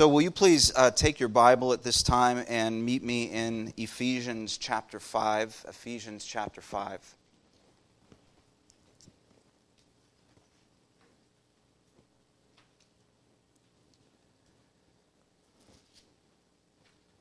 So, 0.00 0.08
will 0.08 0.22
you 0.22 0.30
please 0.30 0.72
uh, 0.74 0.90
take 0.90 1.20
your 1.20 1.28
Bible 1.28 1.74
at 1.74 1.82
this 1.82 2.02
time 2.02 2.42
and 2.48 2.82
meet 2.82 3.02
me 3.02 3.24
in 3.24 3.74
Ephesians 3.76 4.56
chapter 4.56 4.98
5? 4.98 5.66
Ephesians 5.68 6.24
chapter 6.24 6.62
5. 6.62 7.14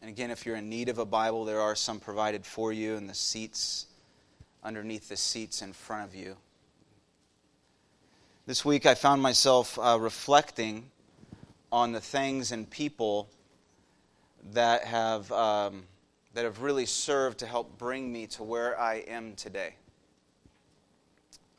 And 0.01 0.09
again, 0.09 0.31
if 0.31 0.45
you're 0.45 0.55
in 0.55 0.69
need 0.69 0.87
of 0.87 0.99
a 0.99 1.05
Bible, 1.05 1.43
there 1.43 1.59
are 1.59 1.75
some 1.75 1.99
provided 1.99 2.45
for 2.45 2.71
you 2.71 2.95
in 2.95 3.07
the 3.07 3.13
seats, 3.13 3.87
underneath 4.63 5.09
the 5.09 5.17
seats 5.17 5.61
in 5.61 5.73
front 5.73 6.07
of 6.07 6.15
you. 6.15 6.37
This 8.45 8.63
week, 8.63 8.85
I 8.85 8.95
found 8.95 9.21
myself 9.21 9.77
uh, 9.77 9.97
reflecting 9.99 10.91
on 11.71 11.91
the 11.91 12.01
things 12.01 12.51
and 12.51 12.69
people 12.69 13.29
that 14.53 14.83
have, 14.85 15.31
um, 15.31 15.83
that 16.33 16.45
have 16.45 16.61
really 16.61 16.85
served 16.85 17.39
to 17.39 17.45
help 17.45 17.77
bring 17.77 18.11
me 18.11 18.27
to 18.27 18.43
where 18.43 18.79
I 18.79 18.95
am 19.07 19.35
today. 19.35 19.75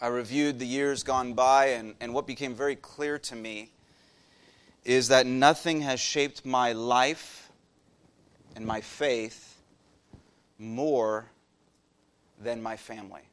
I 0.00 0.06
reviewed 0.06 0.58
the 0.58 0.66
years 0.66 1.02
gone 1.02 1.34
by, 1.34 1.66
and, 1.66 1.94
and 2.00 2.14
what 2.14 2.26
became 2.26 2.54
very 2.54 2.76
clear 2.76 3.18
to 3.18 3.36
me 3.36 3.70
is 4.84 5.08
that 5.08 5.26
nothing 5.26 5.82
has 5.82 6.00
shaped 6.00 6.46
my 6.46 6.72
life 6.72 7.50
and 8.56 8.64
my 8.64 8.80
faith 8.80 9.60
more 10.58 11.26
than 12.40 12.62
my 12.62 12.76
family. 12.76 13.29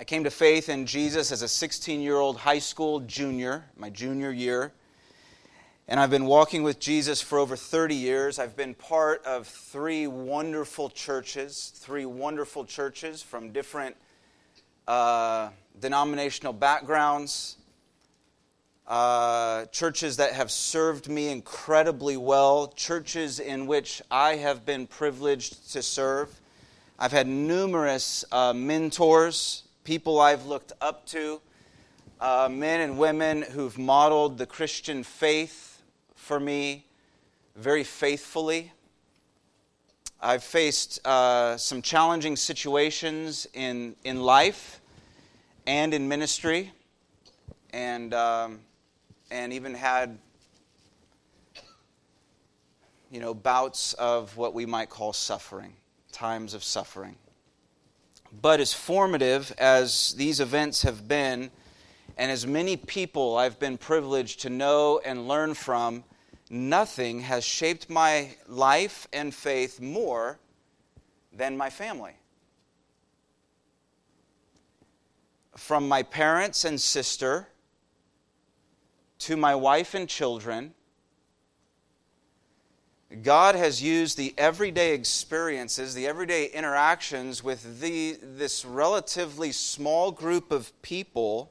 I 0.00 0.04
came 0.04 0.22
to 0.22 0.30
faith 0.30 0.68
in 0.68 0.86
Jesus 0.86 1.32
as 1.32 1.42
a 1.42 1.48
16 1.48 2.00
year 2.00 2.18
old 2.18 2.36
high 2.36 2.60
school 2.60 3.00
junior, 3.00 3.64
my 3.76 3.90
junior 3.90 4.30
year. 4.30 4.72
And 5.88 5.98
I've 5.98 6.10
been 6.10 6.26
walking 6.26 6.62
with 6.62 6.78
Jesus 6.78 7.20
for 7.20 7.36
over 7.36 7.56
30 7.56 7.96
years. 7.96 8.38
I've 8.38 8.54
been 8.54 8.74
part 8.74 9.24
of 9.24 9.48
three 9.48 10.06
wonderful 10.06 10.88
churches, 10.88 11.72
three 11.74 12.06
wonderful 12.06 12.64
churches 12.64 13.24
from 13.24 13.50
different 13.50 13.96
uh, 14.86 15.48
denominational 15.80 16.52
backgrounds, 16.52 17.56
uh, 18.86 19.64
churches 19.66 20.18
that 20.18 20.32
have 20.32 20.52
served 20.52 21.08
me 21.08 21.28
incredibly 21.28 22.16
well, 22.16 22.68
churches 22.68 23.40
in 23.40 23.66
which 23.66 24.00
I 24.12 24.36
have 24.36 24.64
been 24.64 24.86
privileged 24.86 25.72
to 25.72 25.82
serve. 25.82 26.40
I've 27.00 27.12
had 27.12 27.26
numerous 27.26 28.24
uh, 28.30 28.52
mentors 28.52 29.64
people 29.88 30.20
I've 30.20 30.44
looked 30.44 30.74
up 30.82 31.06
to, 31.06 31.40
uh, 32.20 32.46
men 32.52 32.82
and 32.82 32.98
women 32.98 33.40
who've 33.40 33.78
modeled 33.78 34.36
the 34.36 34.44
Christian 34.44 35.02
faith 35.02 35.82
for 36.14 36.38
me 36.38 36.84
very 37.56 37.84
faithfully. 37.84 38.70
I've 40.20 40.44
faced 40.44 41.00
uh, 41.06 41.56
some 41.56 41.80
challenging 41.80 42.36
situations 42.36 43.46
in, 43.54 43.96
in 44.04 44.20
life 44.20 44.82
and 45.66 45.94
in 45.94 46.06
ministry, 46.06 46.70
and, 47.72 48.12
um, 48.12 48.60
and 49.30 49.54
even 49.54 49.72
had 49.72 50.18
you 53.10 53.20
know, 53.20 53.32
bouts 53.32 53.94
of 53.94 54.36
what 54.36 54.52
we 54.52 54.66
might 54.66 54.90
call 54.90 55.14
suffering, 55.14 55.72
times 56.12 56.52
of 56.52 56.62
suffering. 56.62 57.16
But 58.32 58.60
as 58.60 58.74
formative 58.74 59.52
as 59.58 60.14
these 60.14 60.40
events 60.40 60.82
have 60.82 61.08
been, 61.08 61.50
and 62.16 62.30
as 62.30 62.46
many 62.46 62.76
people 62.76 63.36
I've 63.36 63.58
been 63.58 63.78
privileged 63.78 64.40
to 64.40 64.50
know 64.50 65.00
and 65.04 65.28
learn 65.28 65.54
from, 65.54 66.04
nothing 66.50 67.20
has 67.20 67.44
shaped 67.44 67.88
my 67.88 68.34
life 68.46 69.06
and 69.12 69.34
faith 69.34 69.80
more 69.80 70.38
than 71.32 71.56
my 71.56 71.70
family. 71.70 72.16
From 75.56 75.88
my 75.88 76.02
parents 76.02 76.64
and 76.64 76.80
sister 76.80 77.48
to 79.20 79.36
my 79.36 79.54
wife 79.54 79.94
and 79.94 80.08
children 80.08 80.74
God 83.22 83.54
has 83.54 83.82
used 83.82 84.18
the 84.18 84.34
everyday 84.36 84.92
experiences, 84.92 85.94
the 85.94 86.06
everyday 86.06 86.46
interactions 86.46 87.42
with 87.42 87.80
the, 87.80 88.18
this 88.20 88.66
relatively 88.66 89.50
small 89.50 90.10
group 90.10 90.52
of 90.52 90.70
people 90.82 91.50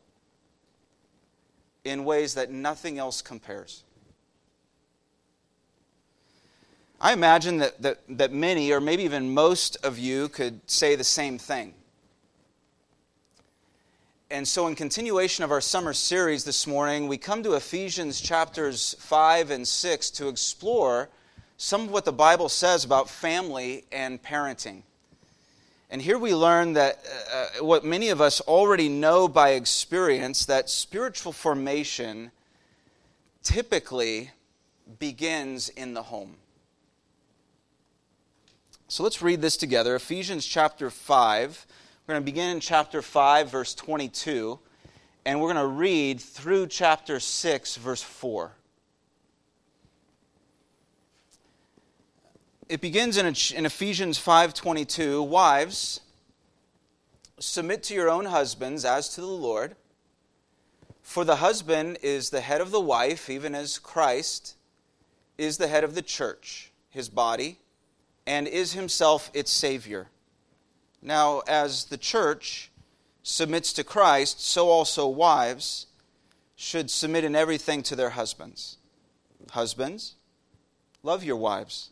in 1.84 2.06
ways 2.06 2.35
that 2.35 2.51
nothing 2.51 3.00
else 3.00 3.23
compares. 3.23 3.84
I 7.01 7.13
imagine 7.13 7.57
that, 7.57 7.81
that, 7.81 8.00
that 8.09 8.31
many, 8.31 8.72
or 8.72 8.79
maybe 8.79 9.03
even 9.03 9.34
most 9.34 9.78
of 9.84 9.97
you, 9.97 10.29
could 10.29 10.62
say 10.69 10.96
the 10.96 11.03
same 11.03 11.40
thing. 11.40 11.73
And 14.29 14.47
so, 14.47 14.67
in 14.67 14.75
continuation 14.75 15.44
of 15.44 15.51
our 15.51 15.62
summer 15.62 15.94
series 15.94 16.44
this 16.44 16.67
morning, 16.67 17.07
we 17.07 17.17
come 17.17 17.44
to 17.44 17.53
Ephesians 17.53 18.19
chapters 18.19 18.96
5 19.00 19.51
and 19.51 19.67
6 19.67 20.09
to 20.12 20.28
explore 20.28 21.09
some 21.57 21.81
of 21.84 21.91
what 21.91 22.06
the 22.06 22.13
Bible 22.13 22.50
says 22.50 22.85
about 22.85 23.09
family 23.09 23.84
and 23.91 24.22
parenting. 24.22 24.84
And 25.90 26.01
here 26.01 26.19
we 26.19 26.35
learn 26.35 26.73
that 26.73 27.00
uh, 27.34 27.63
what 27.63 27.84
many 27.84 28.09
of 28.09 28.22
us 28.22 28.41
already 28.41 28.90
know 28.90 29.28
by 29.28 29.51
experience 29.51 30.46
that 30.46 30.69
spiritual 30.69 31.31
formation 31.31 32.31
typically 33.41 34.31
begins 35.00 35.69
in 35.69 35.94
the 35.94 36.03
home. 36.03 36.35
So 38.90 39.03
let's 39.03 39.22
read 39.22 39.41
this 39.41 39.57
together. 39.57 39.96
Ephesians 39.96 40.46
chapter 40.46 40.90
5. 40.90 41.66
We're 42.06 42.13
going 42.13 42.22
to 42.22 42.25
begin 42.25 42.51
in 42.51 42.59
chapter 42.59 43.01
5, 43.01 43.50
verse 43.51 43.75
22, 43.75 44.59
and 45.25 45.41
we're 45.41 45.53
going 45.53 45.66
to 45.66 45.73
read 45.73 46.22
through 46.22 46.67
chapter 46.67 47.19
6, 47.19 47.75
verse 47.78 48.01
4. 48.01 48.51
It 52.69 52.81
begins 52.81 53.17
in, 53.17 53.25
in 53.25 53.66
Ephesians 53.66 54.19
5:22, 54.19 55.25
wives, 55.25 56.01
submit 57.39 57.83
to 57.83 57.94
your 57.94 58.09
own 58.09 58.25
husbands 58.25 58.83
as 58.83 59.09
to 59.09 59.22
the 59.22 59.28
Lord, 59.28 59.75
for 61.01 61.23
the 61.23 61.38
husband 61.38 61.97
is 62.01 62.29
the 62.29 62.41
head 62.41 62.59
of 62.61 62.72
the 62.72 62.81
wife, 62.81 63.29
even 63.29 63.55
as 63.55 63.79
Christ 63.79 64.55
is 65.38 65.57
the 65.57 65.67
head 65.67 65.83
of 65.83 65.95
the 65.95 66.01
church, 66.01 66.72
his 66.89 67.09
body, 67.09 67.59
and 68.25 68.47
is 68.47 68.73
himself 68.73 69.31
its 69.34 69.51
savior. 69.51 70.09
Now, 71.01 71.41
as 71.47 71.85
the 71.85 71.97
church 71.97 72.72
submits 73.23 73.72
to 73.73 73.84
Christ, 73.84 74.41
so 74.41 74.69
also 74.69 75.07
wives 75.07 75.85
should 76.55 76.89
submit 76.89 77.23
in 77.23 77.35
everything 77.35 77.84
to 77.84 77.95
their 77.95 78.09
husbands. 78.09 78.78
Husbands, 79.51 80.16
love 81.03 81.23
your 81.23 81.35
wives 81.38 81.91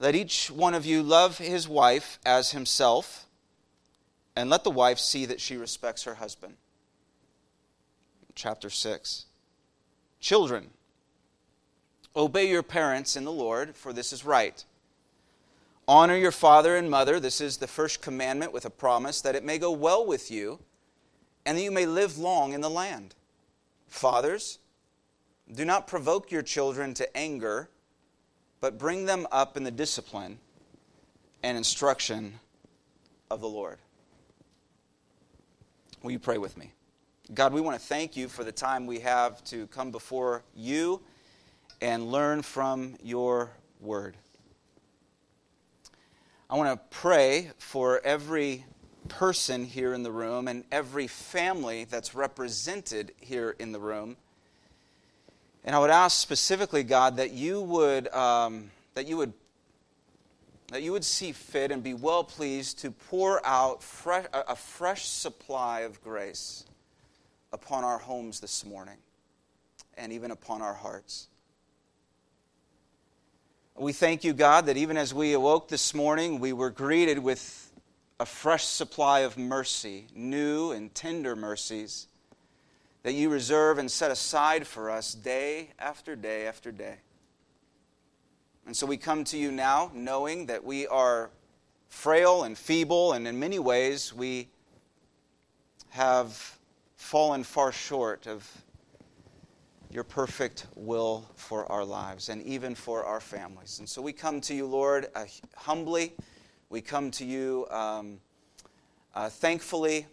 let 0.00 0.16
each 0.16 0.50
one 0.50 0.74
of 0.74 0.84
you 0.84 1.02
love 1.02 1.38
his 1.38 1.68
wife 1.68 2.18
as 2.26 2.50
himself, 2.50 3.26
and 4.34 4.48
let 4.50 4.64
the 4.64 4.70
wife 4.70 4.98
see 4.98 5.26
that 5.26 5.40
she 5.40 5.56
respects 5.56 6.04
her 6.04 6.14
husband. 6.14 6.54
Chapter 8.34 8.70
6. 8.70 9.26
Children, 10.18 10.70
obey 12.16 12.48
your 12.48 12.62
parents 12.62 13.14
in 13.14 13.24
the 13.24 13.32
Lord, 13.32 13.76
for 13.76 13.92
this 13.92 14.12
is 14.12 14.24
right. 14.24 14.64
Honor 15.86 16.16
your 16.16 16.32
father 16.32 16.76
and 16.76 16.90
mother. 16.90 17.20
This 17.20 17.40
is 17.40 17.58
the 17.58 17.66
first 17.66 18.00
commandment 18.00 18.52
with 18.52 18.64
a 18.64 18.70
promise 18.70 19.20
that 19.20 19.34
it 19.34 19.44
may 19.44 19.58
go 19.58 19.70
well 19.70 20.06
with 20.06 20.30
you 20.30 20.60
and 21.44 21.58
that 21.58 21.62
you 21.62 21.70
may 21.70 21.84
live 21.84 22.16
long 22.16 22.52
in 22.52 22.60
the 22.60 22.70
land. 22.70 23.14
Fathers, 23.88 24.60
do 25.52 25.64
not 25.64 25.88
provoke 25.88 26.30
your 26.30 26.42
children 26.42 26.94
to 26.94 27.16
anger, 27.16 27.68
but 28.60 28.78
bring 28.78 29.06
them 29.06 29.26
up 29.32 29.56
in 29.56 29.64
the 29.64 29.70
discipline 29.70 30.38
and 31.42 31.56
instruction 31.56 32.38
of 33.30 33.40
the 33.40 33.48
Lord. 33.48 33.78
Will 36.02 36.10
you 36.10 36.18
pray 36.18 36.38
with 36.38 36.56
me? 36.56 36.72
God, 37.32 37.52
we 37.52 37.60
want 37.60 37.80
to 37.80 37.86
thank 37.86 38.16
you 38.16 38.28
for 38.28 38.42
the 38.42 38.52
time 38.52 38.86
we 38.86 39.00
have 39.00 39.42
to 39.44 39.66
come 39.68 39.90
before 39.90 40.42
you 40.54 41.00
and 41.80 42.10
learn 42.10 42.42
from 42.42 42.96
your 43.02 43.50
word. 43.80 44.16
I 46.48 46.56
want 46.56 46.70
to 46.70 46.96
pray 46.96 47.52
for 47.58 48.00
every 48.02 48.64
person 49.08 49.64
here 49.64 49.94
in 49.94 50.02
the 50.02 50.10
room 50.10 50.48
and 50.48 50.64
every 50.72 51.06
family 51.06 51.84
that's 51.84 52.14
represented 52.14 53.12
here 53.20 53.54
in 53.58 53.72
the 53.72 53.80
room. 53.80 54.16
And 55.64 55.76
I 55.76 55.78
would 55.78 55.90
ask 55.90 56.18
specifically, 56.18 56.82
God, 56.82 57.16
that 57.16 57.32
you 57.32 57.60
would, 57.60 58.08
um, 58.08 58.70
that 58.94 59.06
you 59.06 59.16
would, 59.18 59.32
that 60.68 60.82
you 60.82 60.92
would 60.92 61.04
see 61.04 61.32
fit 61.32 61.70
and 61.70 61.82
be 61.82 61.94
well 61.94 62.24
pleased 62.24 62.78
to 62.80 62.90
pour 62.90 63.44
out 63.44 63.82
fresh, 63.82 64.26
a 64.32 64.56
fresh 64.56 65.06
supply 65.06 65.80
of 65.80 66.02
grace 66.02 66.64
upon 67.52 67.84
our 67.84 67.98
homes 67.98 68.40
this 68.40 68.64
morning 68.64 68.96
and 69.98 70.12
even 70.12 70.30
upon 70.30 70.62
our 70.62 70.74
hearts. 70.74 71.28
We 73.76 73.92
thank 73.92 74.24
you, 74.24 74.32
God, 74.32 74.66
that 74.66 74.76
even 74.76 74.96
as 74.96 75.12
we 75.12 75.32
awoke 75.32 75.68
this 75.68 75.94
morning, 75.94 76.38
we 76.38 76.52
were 76.52 76.70
greeted 76.70 77.18
with 77.18 77.72
a 78.18 78.26
fresh 78.26 78.64
supply 78.64 79.20
of 79.20 79.38
mercy, 79.38 80.06
new 80.14 80.72
and 80.72 80.94
tender 80.94 81.34
mercies 81.34 82.06
that 83.02 83.14
you 83.14 83.30
reserve 83.30 83.78
and 83.78 83.90
set 83.90 84.10
aside 84.10 84.66
for 84.66 84.90
us 84.90 85.14
day 85.14 85.70
after 85.78 86.14
day 86.14 86.46
after 86.46 86.70
day. 86.70 86.96
And 88.66 88.76
so 88.76 88.86
we 88.86 88.96
come 88.96 89.24
to 89.24 89.38
you 89.38 89.50
now 89.50 89.90
knowing 89.94 90.46
that 90.46 90.64
we 90.64 90.86
are 90.86 91.30
frail 91.88 92.44
and 92.44 92.56
feeble, 92.56 93.14
and 93.14 93.26
in 93.26 93.38
many 93.38 93.58
ways 93.58 94.14
we 94.14 94.48
have 95.88 96.58
fallen 96.96 97.42
far 97.42 97.72
short 97.72 98.26
of 98.26 98.48
your 99.90 100.04
perfect 100.04 100.66
will 100.76 101.28
for 101.34 101.70
our 101.72 101.84
lives 101.84 102.28
and 102.28 102.42
even 102.42 102.76
for 102.76 103.04
our 103.04 103.20
families. 103.20 103.80
And 103.80 103.88
so 103.88 104.00
we 104.00 104.12
come 104.12 104.40
to 104.42 104.54
you, 104.54 104.66
Lord, 104.66 105.08
uh, 105.16 105.24
humbly. 105.56 106.12
We 106.68 106.80
come 106.80 107.10
to 107.12 107.24
you 107.24 107.66
um, 107.70 108.20
uh, 109.14 109.28
thankfully. 109.28 110.06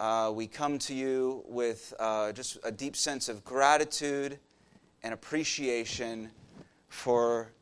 Uh, 0.00 0.32
we 0.34 0.46
come 0.46 0.78
to 0.78 0.94
you 0.94 1.44
with 1.46 1.92
uh, 2.00 2.32
just 2.32 2.56
a 2.64 2.72
deep 2.72 2.96
sense 2.96 3.28
of 3.28 3.44
gratitude 3.44 4.38
and 5.02 5.12
appreciation 5.12 6.30
for 6.88 7.52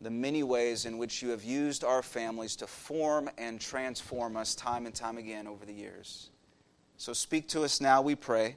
the 0.00 0.08
many 0.08 0.42
ways 0.42 0.86
in 0.86 0.96
which 0.96 1.20
you 1.20 1.28
have 1.28 1.44
used 1.44 1.84
our 1.84 2.02
families 2.02 2.56
to 2.56 2.66
form 2.66 3.28
and 3.36 3.60
transform 3.60 4.38
us 4.38 4.54
time 4.54 4.86
and 4.86 4.94
time 4.94 5.18
again 5.18 5.46
over 5.46 5.66
the 5.66 5.72
years. 5.74 6.30
So 6.96 7.12
speak 7.12 7.46
to 7.48 7.62
us 7.62 7.78
now, 7.78 8.00
we 8.00 8.14
pray 8.14 8.56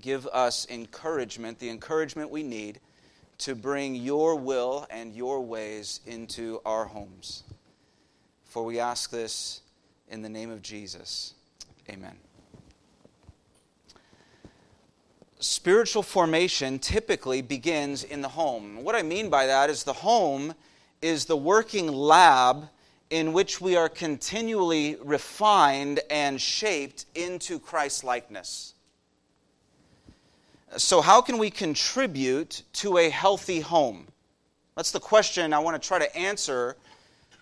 give 0.00 0.26
us 0.28 0.66
encouragement, 0.70 1.58
the 1.58 1.68
encouragement 1.68 2.30
we 2.30 2.42
need 2.42 2.80
to 3.36 3.54
bring 3.54 3.94
your 3.94 4.36
will 4.36 4.86
and 4.88 5.14
your 5.14 5.42
ways 5.42 6.00
into 6.06 6.62
our 6.64 6.86
homes. 6.86 7.42
For 8.44 8.64
we 8.64 8.80
ask 8.80 9.10
this 9.10 9.60
in 10.08 10.22
the 10.22 10.28
name 10.30 10.50
of 10.50 10.62
Jesus. 10.62 11.34
Amen. 11.90 12.16
Spiritual 15.40 16.02
formation 16.02 16.78
typically 16.78 17.40
begins 17.40 18.04
in 18.04 18.20
the 18.20 18.28
home. 18.28 18.84
What 18.84 18.94
I 18.94 19.02
mean 19.02 19.30
by 19.30 19.46
that 19.46 19.70
is 19.70 19.84
the 19.84 19.94
home 19.94 20.54
is 21.00 21.24
the 21.24 21.36
working 21.36 21.88
lab 21.88 22.68
in 23.08 23.32
which 23.32 23.58
we 23.58 23.74
are 23.74 23.88
continually 23.88 24.96
refined 25.02 26.00
and 26.10 26.38
shaped 26.38 27.06
into 27.14 27.58
Christ 27.58 28.04
likeness. 28.04 28.74
So, 30.76 31.00
how 31.00 31.22
can 31.22 31.38
we 31.38 31.50
contribute 31.50 32.62
to 32.74 32.98
a 32.98 33.08
healthy 33.08 33.60
home? 33.60 34.06
That's 34.76 34.92
the 34.92 35.00
question 35.00 35.52
I 35.52 35.58
want 35.58 35.80
to 35.80 35.88
try 35.88 35.98
to 35.98 36.16
answer 36.16 36.76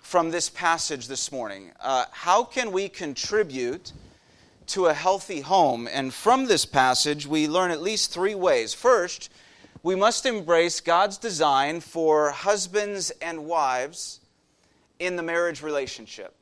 from 0.00 0.30
this 0.30 0.48
passage 0.48 1.08
this 1.08 1.30
morning. 1.30 1.72
Uh, 1.80 2.04
how 2.12 2.44
can 2.44 2.72
we 2.72 2.88
contribute 2.88 3.92
to 4.68 4.86
a 4.86 4.94
healthy 4.94 5.40
home? 5.40 5.88
And 5.90 6.12
from 6.12 6.46
this 6.46 6.64
passage, 6.64 7.26
we 7.26 7.48
learn 7.48 7.70
at 7.70 7.82
least 7.82 8.12
three 8.12 8.34
ways. 8.34 8.74
First, 8.74 9.30
we 9.82 9.94
must 9.94 10.26
embrace 10.26 10.80
God's 10.80 11.18
design 11.18 11.80
for 11.80 12.30
husbands 12.30 13.10
and 13.22 13.46
wives 13.46 14.20
in 14.98 15.16
the 15.16 15.22
marriage 15.22 15.62
relationship. 15.62 16.34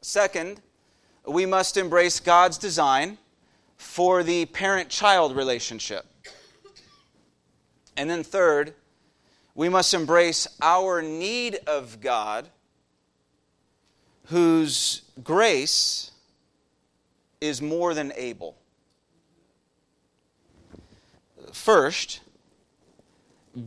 Second, 0.00 0.60
we 1.26 1.44
must 1.44 1.76
embrace 1.76 2.20
God's 2.20 2.58
design 2.58 3.18
for 3.76 4.22
the 4.22 4.46
parent 4.46 4.88
child 4.88 5.36
relationship. 5.36 6.06
And 7.96 8.08
then, 8.08 8.22
third, 8.22 8.74
we 9.54 9.68
must 9.68 9.92
embrace 9.92 10.46
our 10.62 11.02
need 11.02 11.58
of 11.66 12.00
God, 12.00 12.48
whose 14.26 15.02
grace 15.22 16.07
is 17.40 17.62
more 17.62 17.94
than 17.94 18.12
able. 18.16 18.56
First, 21.52 22.20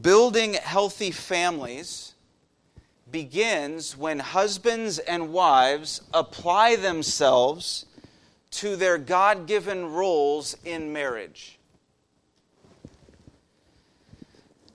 building 0.01 0.53
healthy 0.53 1.11
families 1.11 2.13
begins 3.11 3.97
when 3.97 4.19
husbands 4.19 4.99
and 4.99 5.33
wives 5.33 6.01
apply 6.13 6.75
themselves 6.77 7.85
to 8.51 8.75
their 8.75 8.97
God 8.97 9.47
given 9.47 9.91
roles 9.91 10.55
in 10.63 10.93
marriage. 10.93 11.57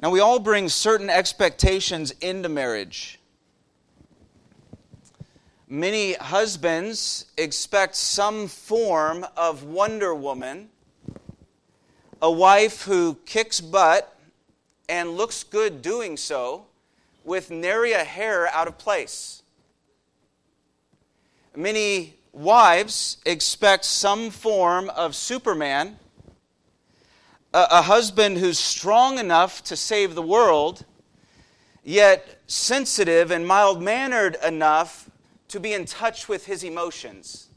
Now, 0.00 0.10
we 0.10 0.20
all 0.20 0.38
bring 0.38 0.68
certain 0.68 1.08
expectations 1.08 2.12
into 2.20 2.48
marriage. 2.48 3.15
Many 5.68 6.12
husbands 6.12 7.24
expect 7.36 7.96
some 7.96 8.46
form 8.46 9.26
of 9.36 9.64
Wonder 9.64 10.14
Woman, 10.14 10.68
a 12.22 12.30
wife 12.30 12.82
who 12.82 13.16
kicks 13.26 13.60
butt 13.60 14.16
and 14.88 15.16
looks 15.16 15.42
good 15.42 15.82
doing 15.82 16.16
so, 16.16 16.66
with 17.24 17.50
nary 17.50 17.90
a 17.90 18.04
hair 18.04 18.46
out 18.54 18.68
of 18.68 18.78
place. 18.78 19.42
Many 21.56 22.14
wives 22.32 23.16
expect 23.26 23.86
some 23.86 24.30
form 24.30 24.88
of 24.90 25.16
Superman, 25.16 25.98
a, 27.52 27.66
a 27.72 27.82
husband 27.82 28.38
who's 28.38 28.60
strong 28.60 29.18
enough 29.18 29.64
to 29.64 29.74
save 29.74 30.14
the 30.14 30.22
world, 30.22 30.84
yet 31.82 32.40
sensitive 32.46 33.32
and 33.32 33.44
mild 33.44 33.82
mannered 33.82 34.36
enough 34.46 35.05
to 35.48 35.60
be 35.60 35.72
in 35.72 35.84
touch 35.84 36.28
with 36.28 36.46
his 36.46 36.64
emotions. 36.64 37.48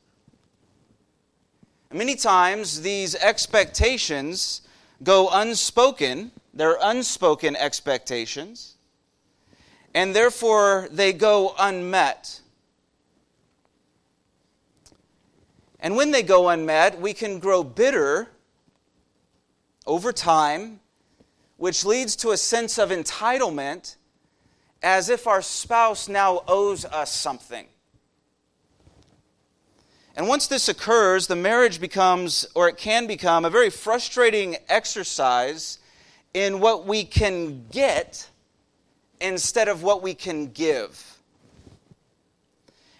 Many 1.91 2.15
times, 2.15 2.81
these 2.81 3.15
expectations 3.15 4.61
go 5.01 5.29
unspoken, 5.31 6.31
they're 6.53 6.77
unspoken 6.81 7.55
expectations, 7.55 8.75
and 9.93 10.15
therefore 10.15 10.87
they 10.91 11.13
go 11.13 11.55
unmet. 11.57 12.41
And 15.79 15.95
when 15.95 16.11
they 16.11 16.21
go 16.21 16.49
unmet, 16.49 16.99
we 17.01 17.13
can 17.13 17.39
grow 17.39 17.63
bitter 17.63 18.27
over 19.87 20.11
time, 20.11 20.81
which 21.57 21.85
leads 21.85 22.15
to 22.17 22.31
a 22.31 22.37
sense 22.37 22.77
of 22.77 22.89
entitlement 22.89 23.95
as 24.83 25.09
if 25.09 25.25
our 25.25 25.41
spouse 25.41 26.07
now 26.07 26.43
owes 26.47 26.85
us 26.85 27.11
something. 27.11 27.67
And 30.19 30.27
once 30.27 30.47
this 30.47 30.67
occurs, 30.67 31.27
the 31.27 31.37
marriage 31.37 31.79
becomes, 31.79 32.45
or 32.53 32.67
it 32.67 32.75
can 32.75 33.07
become, 33.07 33.45
a 33.45 33.49
very 33.49 33.69
frustrating 33.69 34.57
exercise 34.67 35.79
in 36.33 36.59
what 36.59 36.85
we 36.85 37.05
can 37.05 37.65
get 37.71 38.27
instead 39.21 39.69
of 39.69 39.81
what 39.81 40.03
we 40.03 40.13
can 40.13 40.47
give. 40.47 41.19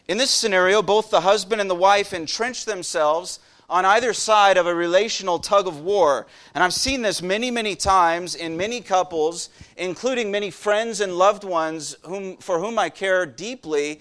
In 0.08 0.18
this 0.18 0.32
scenario, 0.32 0.82
both 0.82 1.10
the 1.10 1.20
husband 1.20 1.60
and 1.60 1.70
the 1.70 1.76
wife 1.76 2.14
entrench 2.14 2.64
themselves 2.64 3.42
on 3.70 3.84
either 3.84 4.14
side 4.14 4.56
of 4.56 4.66
a 4.66 4.74
relational 4.74 5.40
tug 5.40 5.68
of 5.68 5.82
war. 5.82 6.26
And 6.56 6.64
I've 6.64 6.74
seen 6.74 7.02
this 7.02 7.22
many, 7.22 7.52
many 7.52 7.76
times 7.76 8.34
in 8.34 8.56
many 8.56 8.80
couples, 8.80 9.50
including 9.76 10.32
many 10.32 10.52
friends 10.52 11.02
and 11.02 11.18
loved 11.18 11.44
ones 11.44 11.98
whom, 12.04 12.38
for 12.38 12.60
whom 12.60 12.80
I 12.80 12.88
care 12.88 13.26
deeply. 13.26 14.00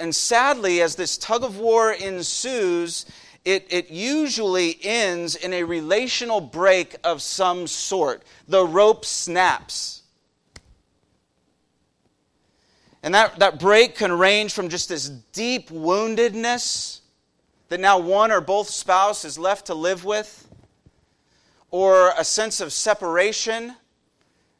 And 0.00 0.14
sadly, 0.14 0.80
as 0.80 0.96
this 0.96 1.18
tug 1.18 1.44
of 1.44 1.58
war 1.58 1.92
ensues, 1.92 3.06
it, 3.44 3.66
it 3.70 3.90
usually 3.90 4.78
ends 4.82 5.36
in 5.36 5.52
a 5.52 5.62
relational 5.62 6.40
break 6.40 6.96
of 7.04 7.22
some 7.22 7.66
sort. 7.66 8.22
The 8.48 8.66
rope 8.66 9.04
snaps. 9.04 10.02
And 13.02 13.14
that, 13.14 13.38
that 13.38 13.58
break 13.58 13.94
can 13.96 14.12
range 14.12 14.52
from 14.52 14.68
just 14.68 14.88
this 14.88 15.08
deep 15.08 15.70
woundedness 15.70 17.00
that 17.70 17.80
now 17.80 17.98
one 17.98 18.30
or 18.32 18.40
both 18.40 18.68
spouse 18.68 19.24
is 19.24 19.38
left 19.38 19.66
to 19.66 19.74
live 19.74 20.04
with, 20.04 20.48
or 21.70 22.12
a 22.18 22.24
sense 22.24 22.60
of 22.60 22.72
separation, 22.72 23.76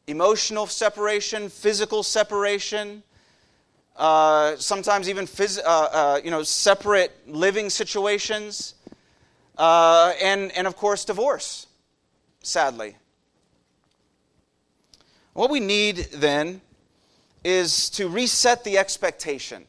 emotional 0.07 0.65
separation, 0.65 1.49
physical 1.49 2.03
separation, 2.03 3.03
uh, 3.95 4.55
sometimes 4.57 5.09
even 5.09 5.25
phys- 5.25 5.59
uh, 5.63 5.67
uh, 5.67 6.21
you 6.23 6.31
know, 6.31 6.43
separate 6.43 7.11
living 7.27 7.69
situations, 7.69 8.75
uh, 9.57 10.13
and, 10.21 10.51
and 10.53 10.67
of 10.67 10.75
course, 10.75 11.05
divorce, 11.05 11.67
sadly. 12.41 12.95
What 15.33 15.49
we 15.49 15.59
need 15.59 15.97
then 16.13 16.61
is 17.43 17.89
to 17.91 18.07
reset 18.07 18.63
the 18.63 18.77
expectation. 18.77 19.65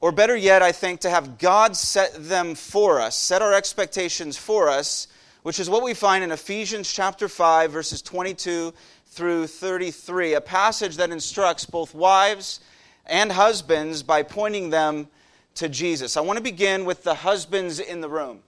Or 0.00 0.12
better 0.12 0.36
yet, 0.36 0.62
I 0.62 0.72
think, 0.72 1.00
to 1.00 1.10
have 1.10 1.38
God 1.38 1.76
set 1.76 2.28
them 2.28 2.54
for 2.54 3.00
us, 3.00 3.16
set 3.16 3.42
our 3.42 3.54
expectations 3.54 4.36
for 4.36 4.68
us, 4.68 5.08
which 5.42 5.58
is 5.58 5.70
what 5.70 5.82
we 5.82 5.94
find 5.94 6.22
in 6.22 6.32
Ephesians 6.32 6.92
chapter 6.92 7.28
5, 7.28 7.70
verses 7.70 8.02
22 8.02 8.74
through 9.16 9.46
33, 9.46 10.34
a 10.34 10.40
passage 10.42 10.98
that 10.98 11.10
instructs 11.10 11.64
both 11.64 11.94
wives 11.94 12.60
and 13.06 13.32
husbands 13.32 14.02
by 14.02 14.22
pointing 14.22 14.68
them 14.68 15.08
to 15.54 15.70
Jesus. 15.70 16.18
I 16.18 16.20
want 16.20 16.36
to 16.36 16.42
begin 16.42 16.84
with 16.84 17.02
the 17.02 17.14
husbands 17.14 17.80
in 17.80 18.02
the 18.02 18.10
room. 18.10 18.40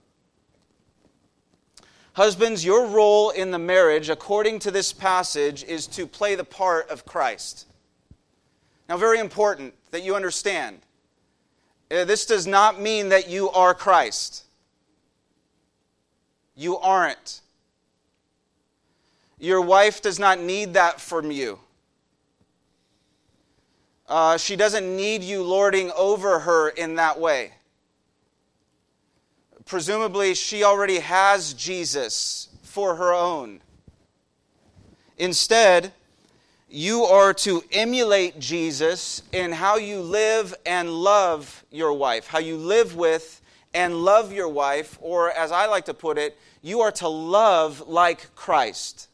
Husbands, 2.13 2.63
your 2.63 2.85
role 2.85 3.31
in 3.31 3.49
the 3.49 3.57
marriage, 3.57 4.09
according 4.09 4.59
to 4.59 4.69
this 4.69 4.93
passage, 4.93 5.63
is 5.63 5.87
to 5.87 6.05
play 6.05 6.35
the 6.35 6.43
part 6.43 6.87
of 6.89 7.03
Christ. 7.03 7.65
Now, 8.87 8.97
very 8.97 9.19
important 9.19 9.73
that 9.89 10.03
you 10.03 10.15
understand. 10.15 10.81
Uh, 11.89 12.05
this 12.05 12.27
does 12.27 12.45
not 12.45 12.79
mean 12.79 13.09
that 13.09 13.27
you 13.27 13.49
are 13.49 13.73
Christ. 13.73 14.45
You 16.55 16.77
aren't. 16.77 17.41
Your 19.39 19.61
wife 19.61 20.01
does 20.01 20.19
not 20.19 20.39
need 20.39 20.73
that 20.73 20.99
from 20.99 21.31
you. 21.31 21.59
Uh, 24.07 24.37
she 24.37 24.55
doesn't 24.55 24.95
need 24.95 25.23
you 25.23 25.43
lording 25.43 25.91
over 25.95 26.39
her 26.39 26.69
in 26.69 26.95
that 26.95 27.19
way. 27.19 27.53
Presumably, 29.65 30.33
she 30.33 30.63
already 30.63 30.99
has 30.99 31.53
Jesus 31.53 32.49
for 32.63 32.95
her 32.95 33.13
own. 33.13 33.61
Instead, 35.17 35.93
you 36.67 37.03
are 37.03 37.33
to 37.33 37.63
emulate 37.71 38.39
Jesus 38.39 39.21
in 39.31 39.51
how 39.51 39.77
you 39.77 40.01
live 40.01 40.55
and 40.65 40.89
love 40.91 41.63
your 41.71 41.93
wife, 41.93 42.27
how 42.27 42.39
you 42.39 42.57
live 42.57 42.95
with 42.95 43.41
and 43.73 44.03
love 44.03 44.33
your 44.33 44.47
wife, 44.47 44.97
or 45.01 45.31
as 45.31 45.51
I 45.51 45.67
like 45.67 45.85
to 45.85 45.93
put 45.93 46.17
it, 46.17 46.37
you 46.61 46.81
are 46.81 46.91
to 46.93 47.07
love 47.07 47.87
like 47.87 48.33
Christ. 48.35 49.08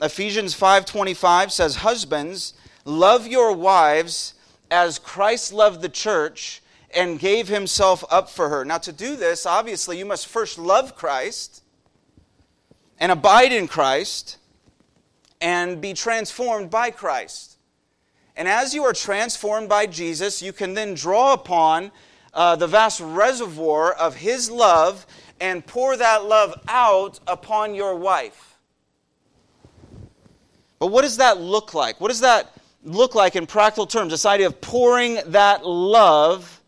Ephesians 0.00 0.54
5:25 0.54 1.52
says, 1.52 1.76
"Husbands, 1.76 2.54
love 2.84 3.26
your 3.26 3.52
wives 3.52 4.34
as 4.70 4.98
Christ 4.98 5.52
loved 5.52 5.82
the 5.82 5.88
church 5.88 6.62
and 6.94 7.18
gave 7.18 7.48
himself 7.48 8.04
up 8.08 8.30
for 8.30 8.48
her." 8.48 8.64
Now 8.64 8.78
to 8.78 8.92
do 8.92 9.16
this, 9.16 9.44
obviously, 9.44 9.98
you 9.98 10.06
must 10.06 10.26
first 10.26 10.56
love 10.56 10.94
Christ 10.94 11.62
and 12.98 13.10
abide 13.10 13.52
in 13.52 13.66
Christ 13.66 14.36
and 15.40 15.80
be 15.80 15.94
transformed 15.94 16.70
by 16.70 16.90
Christ. 16.90 17.56
And 18.36 18.46
as 18.46 18.72
you 18.72 18.84
are 18.84 18.92
transformed 18.92 19.68
by 19.68 19.86
Jesus, 19.86 20.40
you 20.40 20.52
can 20.52 20.74
then 20.74 20.94
draw 20.94 21.32
upon 21.32 21.90
uh, 22.32 22.54
the 22.54 22.68
vast 22.68 23.00
reservoir 23.00 23.92
of 23.92 24.16
His 24.16 24.48
love 24.48 25.06
and 25.40 25.66
pour 25.66 25.96
that 25.96 26.24
love 26.24 26.54
out 26.68 27.18
upon 27.26 27.74
your 27.74 27.96
wife. 27.96 28.47
But 30.78 30.88
what 30.88 31.02
does 31.02 31.16
that 31.16 31.40
look 31.40 31.74
like? 31.74 32.00
What 32.00 32.08
does 32.08 32.20
that 32.20 32.54
look 32.84 33.14
like 33.14 33.36
in 33.36 33.46
practical 33.46 33.86
terms? 33.86 34.12
This 34.12 34.26
idea 34.26 34.46
of 34.46 34.60
pouring 34.60 35.18
that 35.26 35.66
love 35.66 36.60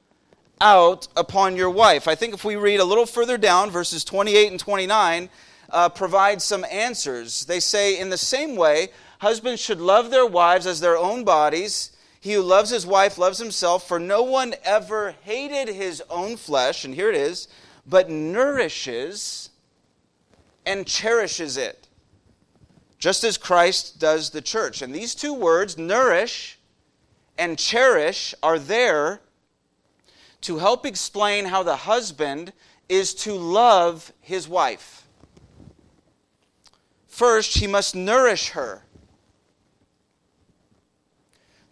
out 0.61 1.09
upon 1.17 1.57
your 1.57 1.71
wife. 1.71 2.07
I 2.09 2.15
think 2.15 2.35
if 2.35 2.45
we 2.45 2.57
read 2.57 2.81
a 2.81 2.85
little 2.85 3.07
further 3.07 3.39
down, 3.39 3.71
verses 3.71 4.05
28 4.05 4.51
and 4.51 4.61
29 4.61 5.31
uh, 5.71 5.89
provide 5.89 6.43
some 6.43 6.65
answers. 6.71 7.47
They 7.47 7.61
say, 7.61 7.99
in 7.99 8.11
the 8.11 8.19
same 8.19 8.57
way, 8.57 8.89
husbands 9.21 9.61
should 9.61 9.81
love 9.81 10.11
their 10.11 10.27
wives 10.27 10.67
as 10.67 10.81
their 10.81 10.99
own 10.99 11.25
bodies. 11.25 11.93
He 12.21 12.35
who 12.35 12.43
loves 12.43 12.71
his 12.71 12.87
wife 12.87 13.17
loves 13.17 13.39
himself, 13.39 13.89
for 13.89 13.99
no 13.99 14.23
one 14.23 14.55
ever 14.65 15.15
hated 15.23 15.73
his 15.73 16.03
own 16.11 16.37
flesh, 16.37 16.85
and 16.85 16.95
here 16.95 17.09
it 17.09 17.17
is, 17.17 17.49
but 17.87 18.11
nourishes 18.11 19.51
and 20.67 20.87
cherishes 20.87 21.57
it 21.57 21.89
just 23.01 23.25
as 23.25 23.39
Christ 23.39 23.99
does 23.99 24.31
the 24.31 24.43
church. 24.43 24.83
And 24.83 24.95
these 24.95 25.15
two 25.15 25.35
words, 25.35 25.77
nourish 25.77 26.59
and 27.39 27.59
cherish, 27.59 28.35
are 28.43 28.59
there 28.59 29.21
to 30.43 30.59
help 30.59 30.87
explain 30.87 31.47
how 31.47 31.63
the 31.63 31.77
husband 31.77 32.53
is 32.89 33.15
to 33.15 33.33
love 33.33 34.13
his 34.21 34.47
wife. 34.47 35.07
First, 37.09 37.59
he 37.59 37.67
must 37.67 37.95
nourish 37.97 38.51
her. 38.51 38.85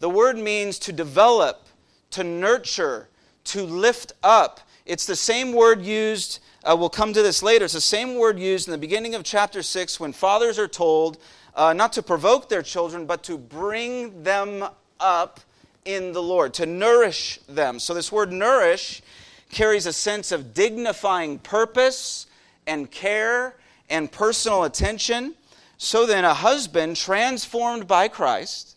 The 0.00 0.10
word 0.10 0.38
means 0.38 0.78
to 0.80 0.92
develop, 0.92 1.66
to 2.10 2.24
nurture, 2.24 3.08
to 3.44 3.62
lift 3.62 4.12
up. 4.22 4.60
It's 4.86 5.06
the 5.06 5.16
same 5.16 5.52
word 5.52 5.82
used 5.82 6.40
uh, 6.64 6.76
we'll 6.76 6.88
come 6.88 7.12
to 7.12 7.22
this 7.22 7.42
later. 7.42 7.64
It's 7.66 7.74
the 7.74 7.80
same 7.80 8.16
word 8.16 8.38
used 8.38 8.66
in 8.66 8.72
the 8.72 8.78
beginning 8.78 9.14
of 9.14 9.22
chapter 9.22 9.62
6 9.62 10.00
when 10.00 10.12
fathers 10.12 10.58
are 10.58 10.68
told 10.68 11.18
uh, 11.54 11.72
not 11.72 11.92
to 11.92 12.02
provoke 12.02 12.48
their 12.48 12.62
children, 12.62 13.06
but 13.06 13.22
to 13.24 13.38
bring 13.38 14.22
them 14.22 14.64
up 14.98 15.40
in 15.84 16.12
the 16.12 16.22
Lord, 16.22 16.52
to 16.54 16.66
nourish 16.66 17.38
them. 17.48 17.78
So, 17.78 17.94
this 17.94 18.10
word 18.10 18.32
nourish 18.32 19.02
carries 19.50 19.86
a 19.86 19.92
sense 19.92 20.32
of 20.32 20.52
dignifying 20.52 21.38
purpose 21.38 22.26
and 22.66 22.90
care 22.90 23.54
and 23.88 24.10
personal 24.10 24.64
attention. 24.64 25.34
So 25.78 26.06
then, 26.06 26.24
a 26.24 26.34
husband 26.34 26.96
transformed 26.96 27.86
by 27.86 28.08
Christ 28.08 28.76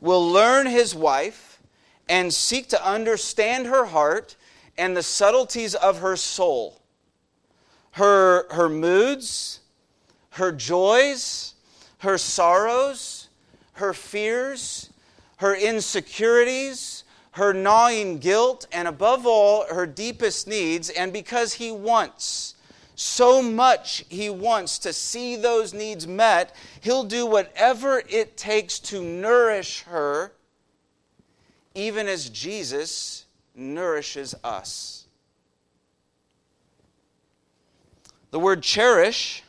will 0.00 0.30
learn 0.30 0.66
his 0.66 0.94
wife 0.94 1.60
and 2.08 2.32
seek 2.32 2.68
to 2.68 2.86
understand 2.86 3.66
her 3.66 3.86
heart 3.86 4.36
and 4.76 4.96
the 4.96 5.02
subtleties 5.02 5.74
of 5.74 5.98
her 5.98 6.14
soul 6.14 6.77
her, 7.98 8.46
her 8.52 8.68
moods, 8.68 9.58
her 10.30 10.52
joys, 10.52 11.54
her 11.98 12.16
sorrows, 12.16 13.28
her 13.72 13.92
fears, 13.92 14.90
her 15.38 15.56
insecurities, 15.56 17.02
her 17.32 17.52
gnawing 17.52 18.18
guilt, 18.18 18.68
and 18.70 18.86
above 18.86 19.26
all, 19.26 19.66
her 19.66 19.84
deepest 19.84 20.46
needs. 20.46 20.90
And 20.90 21.12
because 21.12 21.54
he 21.54 21.72
wants, 21.72 22.54
so 22.94 23.42
much 23.42 24.04
he 24.08 24.30
wants 24.30 24.78
to 24.80 24.92
see 24.92 25.34
those 25.34 25.74
needs 25.74 26.06
met, 26.06 26.54
he'll 26.80 27.02
do 27.02 27.26
whatever 27.26 28.00
it 28.08 28.36
takes 28.36 28.78
to 28.80 29.02
nourish 29.02 29.82
her, 29.82 30.32
even 31.74 32.06
as 32.06 32.30
Jesus 32.30 33.24
nourishes 33.56 34.36
us. 34.44 34.97
The 38.30 38.38
word 38.38 38.62
cherish 38.62 39.42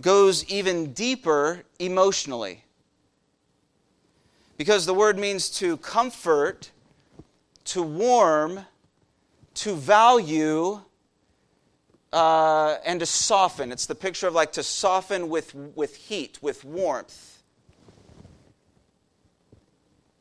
goes 0.00 0.44
even 0.44 0.92
deeper 0.92 1.62
emotionally. 1.78 2.64
Because 4.56 4.86
the 4.86 4.94
word 4.94 5.18
means 5.18 5.50
to 5.58 5.76
comfort, 5.78 6.70
to 7.64 7.82
warm, 7.82 8.60
to 9.54 9.74
value, 9.74 10.80
uh, 12.12 12.76
and 12.84 13.00
to 13.00 13.06
soften. 13.06 13.72
It's 13.72 13.86
the 13.86 13.94
picture 13.94 14.26
of 14.26 14.34
like 14.34 14.52
to 14.52 14.62
soften 14.62 15.28
with, 15.28 15.54
with 15.54 15.96
heat, 15.96 16.38
with 16.40 16.64
warmth. 16.64 17.42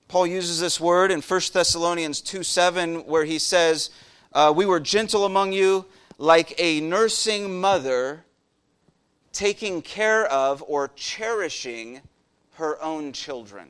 Paul 0.07 0.27
uses 0.27 0.59
this 0.59 0.79
word 0.79 1.11
in 1.11 1.21
1 1.21 1.41
Thessalonians 1.53 2.21
2 2.21 2.43
7, 2.43 3.05
where 3.05 3.25
he 3.25 3.39
says, 3.39 3.89
uh, 4.33 4.53
we 4.55 4.65
were 4.65 4.79
gentle 4.79 5.25
among 5.25 5.53
you, 5.53 5.85
like 6.17 6.53
a 6.57 6.81
nursing 6.81 7.59
mother 7.59 8.25
taking 9.31 9.81
care 9.81 10.25
of 10.25 10.63
or 10.67 10.89
cherishing 10.95 12.01
her 12.53 12.81
own 12.81 13.11
children. 13.11 13.69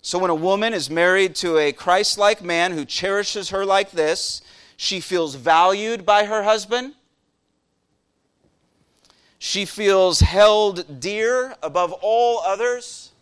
So, 0.00 0.18
when 0.18 0.30
a 0.30 0.34
woman 0.34 0.72
is 0.72 0.88
married 0.88 1.34
to 1.36 1.58
a 1.58 1.72
Christ 1.72 2.16
like 2.16 2.42
man 2.42 2.72
who 2.72 2.84
cherishes 2.84 3.50
her 3.50 3.66
like 3.66 3.90
this, 3.90 4.40
she 4.76 5.00
feels 5.00 5.34
valued 5.34 6.06
by 6.06 6.24
her 6.24 6.44
husband. 6.44 6.94
She 9.38 9.64
feels 9.64 10.20
held 10.20 11.00
dear 11.00 11.54
above 11.62 11.92
all 12.00 12.40
others, 12.40 13.12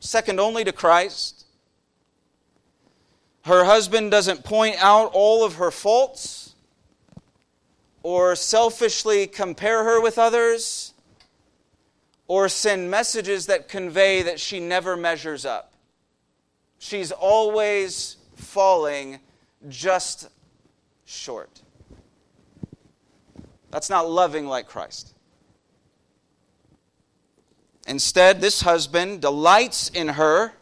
second 0.00 0.40
only 0.40 0.64
to 0.64 0.72
Christ. 0.72 1.41
Her 3.44 3.64
husband 3.64 4.10
doesn't 4.10 4.44
point 4.44 4.76
out 4.78 5.10
all 5.12 5.44
of 5.44 5.56
her 5.56 5.70
faults 5.70 6.54
or 8.02 8.36
selfishly 8.36 9.26
compare 9.26 9.84
her 9.84 10.00
with 10.00 10.18
others 10.18 10.94
or 12.28 12.48
send 12.48 12.90
messages 12.90 13.46
that 13.46 13.68
convey 13.68 14.22
that 14.22 14.38
she 14.38 14.60
never 14.60 14.96
measures 14.96 15.44
up. 15.44 15.72
She's 16.78 17.12
always 17.12 18.16
falling 18.36 19.20
just 19.68 20.28
short. 21.04 21.62
That's 23.70 23.90
not 23.90 24.08
loving 24.08 24.46
like 24.46 24.66
Christ. 24.66 25.14
Instead, 27.86 28.40
this 28.40 28.62
husband 28.62 29.20
delights 29.20 29.88
in 29.88 30.08
her, 30.08 30.52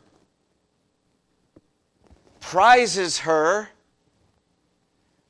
prizes 2.40 3.20
her, 3.20 3.68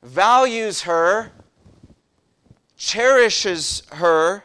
values 0.01 0.83
her, 0.83 1.31
cherishes 2.77 3.83
her, 3.91 4.43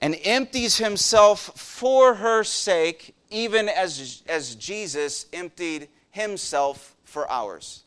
and 0.00 0.16
empties 0.24 0.78
himself 0.78 1.58
for 1.58 2.14
her 2.14 2.44
sake, 2.44 3.14
even 3.30 3.68
as, 3.68 4.22
as 4.28 4.54
Jesus 4.56 5.26
emptied 5.32 5.88
himself 6.10 6.96
for 7.04 7.30
ours. 7.30 7.84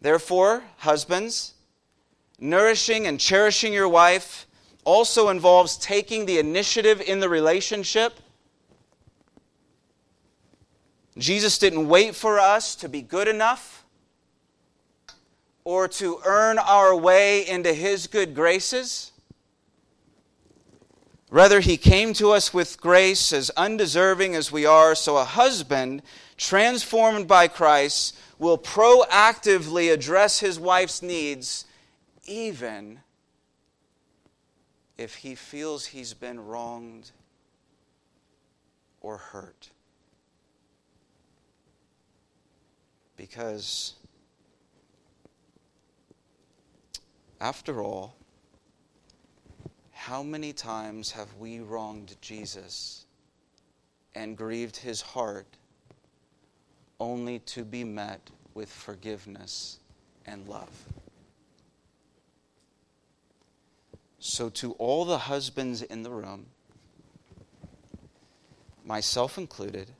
Therefore, 0.00 0.62
husbands, 0.78 1.54
nourishing 2.38 3.06
and 3.06 3.18
cherishing 3.18 3.72
your 3.72 3.88
wife 3.88 4.46
also 4.84 5.28
involves 5.28 5.76
taking 5.76 6.24
the 6.24 6.38
initiative 6.38 7.00
in 7.00 7.20
the 7.20 7.28
relationship. 7.28 8.20
Jesus 11.18 11.58
didn't 11.58 11.88
wait 11.88 12.14
for 12.14 12.38
us 12.38 12.74
to 12.76 12.88
be 12.88 13.02
good 13.02 13.28
enough 13.28 13.84
or 15.64 15.88
to 15.88 16.20
earn 16.24 16.58
our 16.58 16.96
way 16.96 17.46
into 17.46 17.72
His 17.72 18.06
good 18.06 18.34
graces. 18.34 19.12
Rather, 21.30 21.60
He 21.60 21.76
came 21.76 22.12
to 22.14 22.30
us 22.30 22.54
with 22.54 22.80
grace 22.80 23.32
as 23.32 23.50
undeserving 23.50 24.34
as 24.34 24.50
we 24.50 24.64
are, 24.64 24.94
so 24.94 25.16
a 25.16 25.24
husband 25.24 26.02
transformed 26.38 27.26
by 27.26 27.48
Christ 27.48 28.16
will 28.38 28.56
proactively 28.56 29.92
address 29.92 30.38
his 30.40 30.58
wife's 30.58 31.02
needs 31.02 31.66
even 32.24 33.00
if 34.96 35.16
he 35.16 35.34
feels 35.34 35.86
he's 35.86 36.14
been 36.14 36.38
wronged 36.38 37.10
or 39.00 39.16
hurt. 39.16 39.70
Because, 43.18 43.94
after 47.40 47.82
all, 47.82 48.14
how 49.90 50.22
many 50.22 50.52
times 50.52 51.10
have 51.10 51.26
we 51.34 51.58
wronged 51.58 52.14
Jesus 52.20 53.06
and 54.14 54.36
grieved 54.36 54.76
his 54.76 55.02
heart 55.02 55.48
only 57.00 57.40
to 57.40 57.64
be 57.64 57.82
met 57.82 58.30
with 58.54 58.70
forgiveness 58.70 59.80
and 60.24 60.46
love? 60.46 60.70
So, 64.20 64.48
to 64.50 64.72
all 64.74 65.04
the 65.04 65.18
husbands 65.18 65.82
in 65.82 66.04
the 66.04 66.10
room, 66.10 66.46
myself 68.84 69.38
included, 69.38 69.90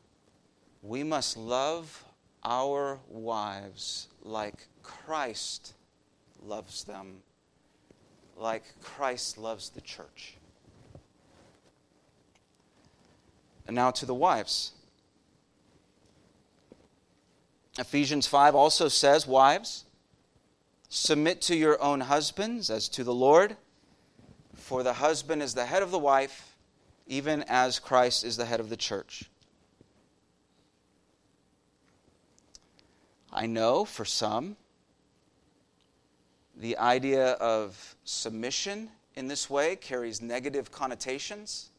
we 0.82 1.02
must 1.02 1.36
love 1.36 2.04
our 2.48 2.98
wives 3.08 4.08
like 4.22 4.68
Christ 4.82 5.74
loves 6.42 6.82
them, 6.84 7.18
like 8.38 8.64
Christ 8.82 9.36
loves 9.36 9.68
the 9.68 9.82
church. 9.82 10.34
And 13.66 13.76
now 13.76 13.90
to 13.90 14.06
the 14.06 14.14
wives. 14.14 14.72
Ephesians 17.78 18.26
5 18.26 18.54
also 18.54 18.88
says, 18.88 19.26
Wives, 19.26 19.84
submit 20.88 21.42
to 21.42 21.54
your 21.54 21.80
own 21.82 22.00
husbands 22.00 22.70
as 22.70 22.88
to 22.88 23.04
the 23.04 23.14
Lord. 23.14 23.58
For 24.54 24.82
the 24.82 24.94
husband 24.94 25.42
is 25.42 25.52
the 25.52 25.66
head 25.66 25.82
of 25.82 25.90
the 25.90 25.98
wife, 25.98 26.56
even 27.06 27.44
as 27.46 27.78
Christ 27.78 28.24
is 28.24 28.38
the 28.38 28.46
head 28.46 28.58
of 28.58 28.70
the 28.70 28.76
church. 28.76 29.24
I 33.32 33.46
know 33.46 33.84
for 33.84 34.04
some, 34.04 34.56
the 36.56 36.76
idea 36.78 37.32
of 37.32 37.96
submission 38.04 38.90
in 39.14 39.28
this 39.28 39.48
way 39.48 39.76
carries 39.76 40.20
negative 40.20 40.72
connotations. 40.72 41.70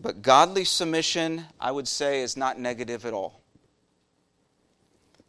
But 0.00 0.22
godly 0.22 0.64
submission, 0.64 1.44
I 1.60 1.72
would 1.72 1.88
say, 1.88 2.22
is 2.22 2.36
not 2.36 2.58
negative 2.58 3.04
at 3.04 3.12
all. 3.12 3.40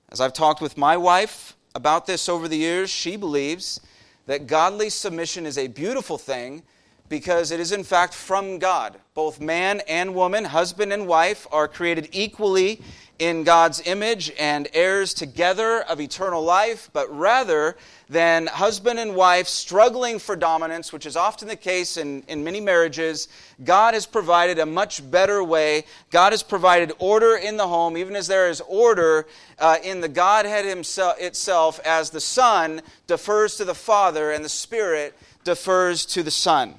As 0.09 0.21
I've 0.21 0.33
talked 0.33 0.61
with 0.61 0.77
my 0.77 0.95
wife 0.95 1.55
about 1.75 2.05
this 2.05 2.29
over 2.29 2.47
the 2.47 2.57
years, 2.57 2.89
she 2.89 3.17
believes 3.17 3.81
that 4.25 4.47
godly 4.47 4.89
submission 4.89 5.45
is 5.45 5.57
a 5.57 5.67
beautiful 5.67 6.17
thing 6.17 6.63
because 7.11 7.51
it 7.51 7.59
is 7.59 7.73
in 7.73 7.83
fact 7.83 8.13
from 8.13 8.57
God. 8.57 8.97
Both 9.13 9.41
man 9.41 9.81
and 9.87 10.15
woman, 10.15 10.45
husband 10.45 10.93
and 10.93 11.07
wife, 11.07 11.45
are 11.51 11.67
created 11.67 12.07
equally 12.13 12.81
in 13.19 13.43
God's 13.43 13.85
image 13.85 14.31
and 14.39 14.69
heirs 14.73 15.13
together 15.13 15.81
of 15.81 15.99
eternal 15.99 16.41
life, 16.41 16.89
but 16.93 17.13
rather 17.15 17.75
than 18.09 18.47
husband 18.47 18.97
and 18.97 19.13
wife 19.13 19.47
struggling 19.47 20.19
for 20.19 20.37
dominance, 20.37 20.93
which 20.93 21.05
is 21.05 21.17
often 21.17 21.49
the 21.49 21.55
case 21.55 21.97
in, 21.97 22.23
in 22.29 22.45
many 22.45 22.61
marriages, 22.61 23.27
God 23.63 23.93
has 23.93 24.05
provided 24.05 24.57
a 24.57 24.65
much 24.65 25.11
better 25.11 25.43
way. 25.43 25.83
God 26.11 26.31
has 26.31 26.41
provided 26.41 26.93
order 26.97 27.35
in 27.35 27.57
the 27.57 27.67
home, 27.67 27.97
even 27.97 28.15
as 28.15 28.27
there 28.27 28.49
is 28.49 28.61
order 28.69 29.27
uh, 29.59 29.77
in 29.83 29.99
the 29.99 30.09
Godhead 30.09 30.63
himself, 30.63 31.19
itself, 31.19 31.79
as 31.85 32.09
the 32.09 32.21
Son 32.21 32.81
defers 33.05 33.57
to 33.57 33.65
the 33.65 33.75
Father 33.75 34.31
and 34.31 34.45
the 34.45 34.49
Spirit 34.49 35.13
defers 35.43 36.05
to 36.05 36.23
the 36.23 36.31
Son. 36.31 36.75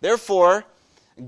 Therefore, 0.00 0.64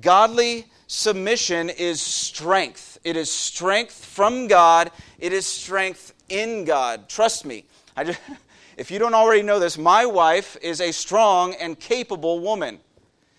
godly 0.00 0.66
submission 0.86 1.70
is 1.70 2.00
strength. 2.00 2.98
It 3.04 3.16
is 3.16 3.30
strength 3.30 4.04
from 4.04 4.48
God, 4.48 4.90
it 5.18 5.32
is 5.32 5.46
strength 5.46 6.14
in 6.28 6.64
God. 6.64 7.08
Trust 7.08 7.44
me. 7.44 7.64
Just, 8.04 8.20
if 8.76 8.90
you 8.90 8.98
don't 8.98 9.14
already 9.14 9.42
know 9.42 9.58
this, 9.58 9.78
my 9.78 10.04
wife 10.06 10.56
is 10.62 10.80
a 10.80 10.92
strong 10.92 11.54
and 11.54 11.78
capable 11.78 12.40
woman. 12.40 12.80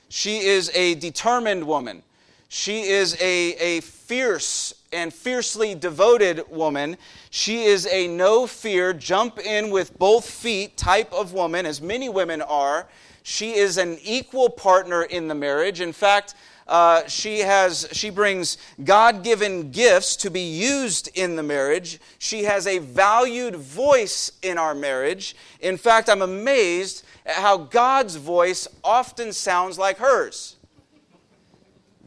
She 0.10 0.40
is 0.40 0.72
a 0.74 0.96
determined 0.96 1.66
woman. 1.66 2.04
She 2.52 2.82
is 2.82 3.16
a, 3.22 3.54
a 3.54 3.82
fierce 3.82 4.74
and 4.92 5.14
fiercely 5.14 5.76
devoted 5.76 6.50
woman. 6.50 6.98
She 7.30 7.66
is 7.66 7.86
a 7.86 8.08
no 8.08 8.48
fear, 8.48 8.92
jump 8.92 9.38
in 9.38 9.70
with 9.70 9.98
both 10.00 10.28
feet 10.28 10.76
type 10.76 11.14
of 11.14 11.32
woman, 11.34 11.68
as 11.68 11.80
many 11.80 12.10
women 12.10 12.42
are. 12.42 12.88
She 13.24 13.56
is 13.56 13.78
an 13.78 13.98
equal 14.04 14.50
partner 14.50 15.04
in 15.04 15.28
the 15.28 15.36
marriage. 15.36 15.82
In 15.82 15.94
fact, 15.94 16.36
uh, 16.70 17.08
she 17.08 17.40
has 17.40 17.90
she 17.92 18.12
brings 18.12 18.58
god-given 18.84 19.72
gifts 19.72 20.16
to 20.16 20.30
be 20.30 20.42
used 20.42 21.10
in 21.16 21.36
the 21.36 21.42
marriage. 21.42 22.00
She 22.20 22.44
has 22.44 22.68
a 22.68 22.78
valued 22.78 23.56
voice 23.56 24.32
in 24.44 24.60
our 24.60 24.76
marriage. 24.76 25.36
In 25.62 25.78
fact 25.78 26.10
i'm 26.10 26.22
amazed 26.22 27.04
at 27.26 27.36
how 27.36 27.58
god's 27.58 28.18
voice 28.18 28.68
often 28.84 29.34
sounds 29.34 29.80
like 29.80 29.98
hers. 29.98 30.58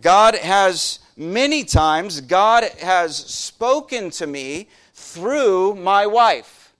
God 0.00 0.36
has 0.36 1.00
many 1.16 1.64
times 1.64 2.20
god 2.20 2.62
has 2.80 3.16
spoken 3.16 4.10
to 4.10 4.28
me 4.28 4.68
through 4.94 5.74
my 5.74 6.06
wife. 6.06 6.72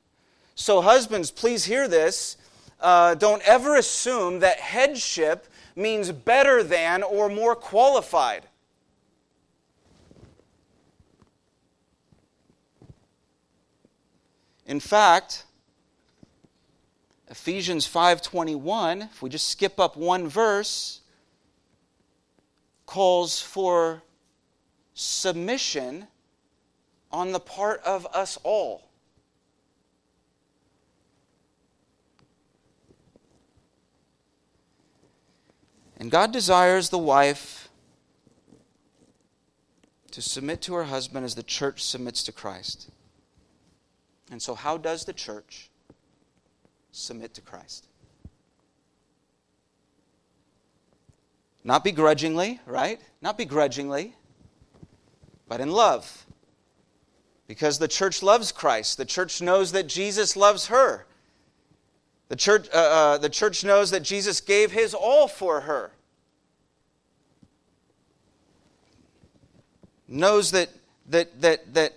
So 0.54 0.80
husbands 0.82 1.32
please 1.32 1.64
hear 1.64 1.88
this 1.88 2.36
uh, 2.82 3.14
don't 3.14 3.42
ever 3.42 3.76
assume 3.76 4.40
that 4.40 4.58
headship 4.58 5.46
means 5.74 6.12
better 6.12 6.62
than 6.62 7.02
or 7.02 7.28
more 7.28 7.54
qualified. 7.54 8.46
In 14.66 14.80
fact, 14.80 15.44
Ephesians 17.28 17.86
5:21, 17.86 19.02
if 19.02 19.22
we 19.22 19.30
just 19.30 19.48
skip 19.48 19.80
up 19.80 19.96
one 19.96 20.28
verse, 20.28 21.00
calls 22.86 23.40
for 23.40 24.02
submission 24.94 26.08
on 27.10 27.32
the 27.32 27.40
part 27.40 27.82
of 27.84 28.06
us 28.14 28.38
all. 28.42 28.82
And 36.02 36.10
God 36.10 36.32
desires 36.32 36.88
the 36.88 36.98
wife 36.98 37.68
to 40.10 40.20
submit 40.20 40.60
to 40.62 40.74
her 40.74 40.82
husband 40.82 41.24
as 41.24 41.36
the 41.36 41.44
church 41.44 41.80
submits 41.84 42.24
to 42.24 42.32
Christ. 42.32 42.90
And 44.28 44.42
so, 44.42 44.56
how 44.56 44.78
does 44.78 45.04
the 45.04 45.12
church 45.12 45.70
submit 46.90 47.34
to 47.34 47.40
Christ? 47.40 47.86
Not 51.62 51.84
begrudgingly, 51.84 52.58
right? 52.66 53.00
Not 53.20 53.38
begrudgingly, 53.38 54.16
but 55.46 55.60
in 55.60 55.70
love. 55.70 56.26
Because 57.46 57.78
the 57.78 57.86
church 57.86 58.24
loves 58.24 58.50
Christ. 58.50 58.98
The 58.98 59.04
church 59.04 59.40
knows 59.40 59.70
that 59.70 59.86
Jesus 59.86 60.36
loves 60.36 60.66
her. 60.66 61.06
The 62.32 62.36
church, 62.36 62.66
uh, 62.72 62.78
uh, 62.78 63.18
the 63.18 63.28
church 63.28 63.62
knows 63.62 63.90
that 63.90 64.02
Jesus 64.02 64.40
gave 64.40 64.72
his 64.72 64.94
all 64.94 65.28
for 65.28 65.60
her. 65.60 65.90
Knows 70.08 70.50
that, 70.52 70.70
that, 71.10 71.42
that, 71.42 71.74
that, 71.74 71.92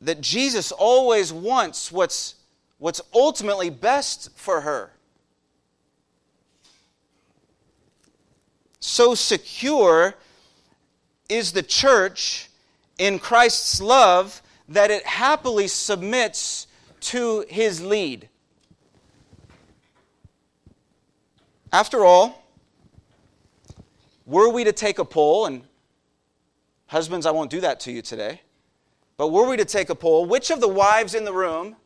that 0.00 0.22
Jesus 0.22 0.72
always 0.72 1.34
wants 1.34 1.92
what's, 1.92 2.36
what's 2.78 3.02
ultimately 3.12 3.68
best 3.68 4.30
for 4.36 4.62
her. 4.62 4.90
So 8.78 9.14
secure 9.14 10.14
is 11.28 11.52
the 11.52 11.62
church 11.62 12.48
in 12.96 13.18
Christ's 13.18 13.82
love 13.82 14.40
that 14.66 14.90
it 14.90 15.04
happily 15.04 15.68
submits 15.68 16.66
to 17.00 17.44
his 17.50 17.82
lead. 17.82 18.30
After 21.72 22.04
all, 22.04 22.44
were 24.26 24.48
we 24.48 24.64
to 24.64 24.72
take 24.72 24.98
a 24.98 25.04
poll, 25.04 25.46
and 25.46 25.62
husbands, 26.86 27.26
I 27.26 27.30
won't 27.30 27.50
do 27.50 27.60
that 27.60 27.80
to 27.80 27.92
you 27.92 28.02
today, 28.02 28.40
but 29.16 29.28
were 29.28 29.48
we 29.48 29.56
to 29.56 29.64
take 29.64 29.90
a 29.90 29.94
poll, 29.94 30.24
which 30.24 30.50
of 30.50 30.60
the 30.60 30.68
wives 30.68 31.14
in 31.14 31.24
the 31.24 31.32
room, 31.32 31.76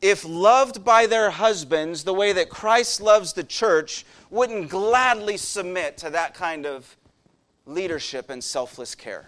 if 0.00 0.24
loved 0.24 0.84
by 0.84 1.06
their 1.06 1.30
husbands 1.30 2.04
the 2.04 2.14
way 2.14 2.32
that 2.32 2.50
Christ 2.50 3.00
loves 3.00 3.32
the 3.32 3.42
church, 3.42 4.04
wouldn't 4.30 4.68
gladly 4.68 5.36
submit 5.36 5.96
to 5.98 6.10
that 6.10 6.34
kind 6.34 6.66
of 6.66 6.96
leadership 7.66 8.30
and 8.30 8.44
selfless 8.44 8.94
care? 8.94 9.26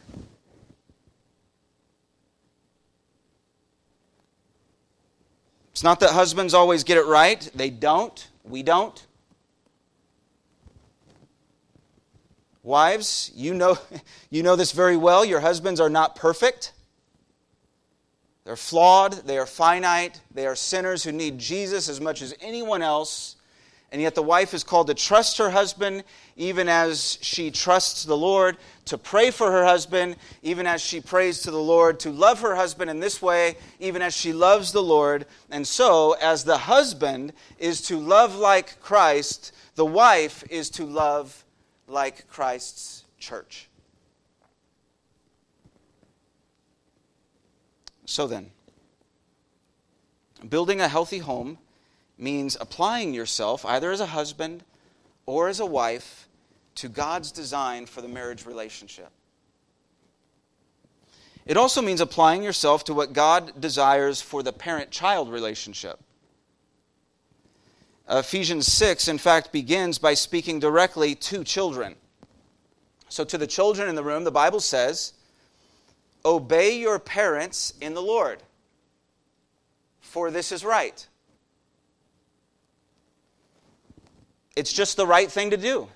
It's 5.72 5.82
not 5.82 5.98
that 6.00 6.10
husbands 6.10 6.52
always 6.52 6.84
get 6.84 6.98
it 6.98 7.06
right, 7.06 7.50
they 7.54 7.70
don't. 7.70 8.28
We 8.44 8.62
don't. 8.62 9.06
Wives, 12.62 13.30
you 13.34 13.54
know, 13.54 13.78
you 14.30 14.42
know 14.42 14.56
this 14.56 14.72
very 14.72 14.96
well. 14.96 15.24
Your 15.24 15.40
husbands 15.40 15.80
are 15.80 15.90
not 15.90 16.16
perfect. 16.16 16.72
They're 18.44 18.56
flawed, 18.56 19.12
they 19.12 19.38
are 19.38 19.46
finite, 19.46 20.20
they 20.32 20.46
are 20.46 20.56
sinners 20.56 21.04
who 21.04 21.12
need 21.12 21.38
Jesus 21.38 21.88
as 21.88 22.00
much 22.00 22.22
as 22.22 22.34
anyone 22.40 22.82
else. 22.82 23.36
And 23.92 24.00
yet, 24.00 24.14
the 24.14 24.22
wife 24.22 24.54
is 24.54 24.62
called 24.62 24.86
to 24.86 24.94
trust 24.94 25.38
her 25.38 25.50
husband 25.50 26.04
even 26.36 26.68
as 26.68 27.18
she 27.22 27.50
trusts 27.50 28.04
the 28.04 28.16
Lord, 28.16 28.56
to 28.84 28.96
pray 28.96 29.32
for 29.32 29.50
her 29.50 29.64
husband 29.64 30.16
even 30.42 30.66
as 30.66 30.80
she 30.80 31.00
prays 31.00 31.40
to 31.42 31.50
the 31.50 31.60
Lord, 31.60 31.98
to 32.00 32.10
love 32.10 32.40
her 32.40 32.54
husband 32.54 32.88
in 32.88 33.00
this 33.00 33.20
way 33.20 33.56
even 33.80 34.00
as 34.00 34.16
she 34.16 34.32
loves 34.32 34.70
the 34.70 34.82
Lord. 34.82 35.26
And 35.50 35.66
so, 35.66 36.12
as 36.20 36.44
the 36.44 36.58
husband 36.58 37.32
is 37.58 37.82
to 37.82 37.98
love 37.98 38.36
like 38.36 38.80
Christ, 38.80 39.52
the 39.74 39.86
wife 39.86 40.44
is 40.48 40.70
to 40.70 40.84
love 40.84 41.44
like 41.90 42.28
Christ's 42.28 43.04
church. 43.18 43.68
So 48.06 48.26
then, 48.26 48.50
building 50.48 50.80
a 50.80 50.88
healthy 50.88 51.18
home 51.18 51.58
means 52.18 52.56
applying 52.60 53.14
yourself, 53.14 53.64
either 53.64 53.90
as 53.92 54.00
a 54.00 54.06
husband 54.06 54.64
or 55.26 55.48
as 55.48 55.60
a 55.60 55.66
wife, 55.66 56.28
to 56.76 56.88
God's 56.88 57.30
design 57.30 57.86
for 57.86 58.00
the 58.00 58.08
marriage 58.08 58.46
relationship. 58.46 59.10
It 61.46 61.56
also 61.56 61.82
means 61.82 62.00
applying 62.00 62.42
yourself 62.42 62.84
to 62.84 62.94
what 62.94 63.12
God 63.12 63.60
desires 63.60 64.20
for 64.20 64.42
the 64.42 64.52
parent 64.52 64.90
child 64.90 65.30
relationship. 65.30 65.98
Ephesians 68.10 68.66
6, 68.66 69.06
in 69.06 69.18
fact, 69.18 69.52
begins 69.52 69.98
by 69.98 70.14
speaking 70.14 70.58
directly 70.58 71.14
to 71.14 71.44
children. 71.44 71.94
So, 73.08 73.24
to 73.24 73.38
the 73.38 73.46
children 73.46 73.88
in 73.88 73.94
the 73.94 74.02
room, 74.02 74.24
the 74.24 74.32
Bible 74.32 74.60
says, 74.60 75.12
Obey 76.24 76.78
your 76.78 76.98
parents 76.98 77.72
in 77.80 77.94
the 77.94 78.02
Lord, 78.02 78.42
for 80.00 80.30
this 80.30 80.50
is 80.50 80.64
right. 80.64 81.06
It's 84.56 84.72
just 84.72 84.96
the 84.96 85.06
right 85.06 85.30
thing 85.30 85.50
to 85.50 85.56
do. 85.56 85.88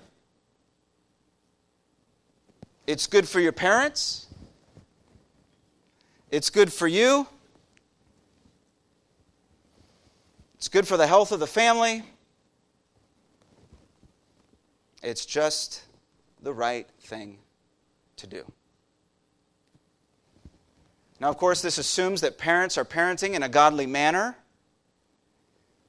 It's 2.87 3.07
good 3.07 3.27
for 3.27 3.39
your 3.39 3.51
parents. 3.51 4.27
It's 6.31 6.49
good 6.49 6.71
for 6.71 6.87
you. 6.87 7.27
It's 10.55 10.69
good 10.69 10.87
for 10.87 10.97
the 10.97 11.07
health 11.07 11.31
of 11.31 11.39
the 11.39 11.47
family. 11.47 12.03
It's 15.03 15.25
just 15.25 15.83
the 16.41 16.53
right 16.53 16.87
thing 17.01 17.37
to 18.17 18.27
do. 18.27 18.51
Now, 21.19 21.29
of 21.29 21.37
course, 21.37 21.61
this 21.61 21.77
assumes 21.77 22.21
that 22.21 22.37
parents 22.37 22.77
are 22.77 22.85
parenting 22.85 23.33
in 23.33 23.43
a 23.43 23.49
godly 23.49 23.85
manner, 23.85 24.37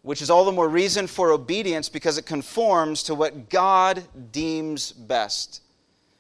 which 0.03 0.23
is 0.23 0.31
all 0.31 0.45
the 0.45 0.53
more 0.53 0.69
reason 0.69 1.07
for 1.07 1.33
obedience 1.33 1.89
because 1.89 2.19
it 2.19 2.27
conforms 2.27 3.03
to 3.05 3.15
what 3.15 3.49
God 3.49 4.05
deems 4.33 4.93
best. 4.93 5.63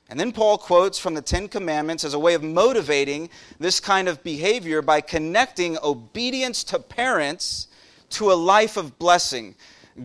And 0.08 0.18
then 0.18 0.32
Paul 0.32 0.56
quotes 0.58 0.98
from 0.98 1.14
the 1.14 1.22
Ten 1.22 1.48
Commandments 1.48 2.04
as 2.04 2.14
a 2.14 2.18
way 2.18 2.34
of 2.34 2.42
motivating 2.42 3.28
this 3.58 3.80
kind 3.80 4.08
of 4.08 4.22
behavior 4.22 4.82
by 4.82 5.00
connecting 5.00 5.78
obedience 5.82 6.62
to 6.64 6.78
parents 6.78 7.68
to 8.10 8.32
a 8.32 8.34
life 8.34 8.76
of 8.76 8.98
blessing. 8.98 9.54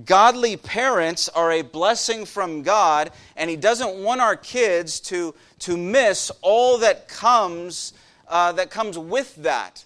Godly 0.05 0.55
parents 0.55 1.27
are 1.29 1.51
a 1.51 1.61
blessing 1.61 2.25
from 2.25 2.61
God, 2.63 3.11
and 3.35 3.49
He 3.49 3.57
doesn't 3.57 4.01
want 4.03 4.21
our 4.21 4.35
kids 4.35 4.99
to, 5.01 5.35
to 5.59 5.75
miss 5.75 6.31
all 6.41 6.77
that 6.77 7.07
comes, 7.07 7.93
uh, 8.27 8.53
that 8.53 8.69
comes 8.69 8.97
with 8.97 9.35
that. 9.37 9.83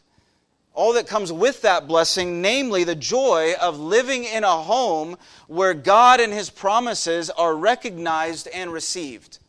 All 0.75 0.93
that 0.93 1.07
comes 1.07 1.31
with 1.31 1.61
that 1.61 1.87
blessing, 1.87 2.41
namely 2.41 2.83
the 2.83 2.95
joy 2.95 3.53
of 3.61 3.79
living 3.79 4.25
in 4.25 4.43
a 4.43 4.61
home 4.61 5.17
where 5.47 5.73
God 5.73 6.19
and 6.19 6.33
His 6.33 6.49
promises 6.49 7.29
are 7.31 7.55
recognized 7.55 8.47
and 8.49 8.71
received. 8.71 9.39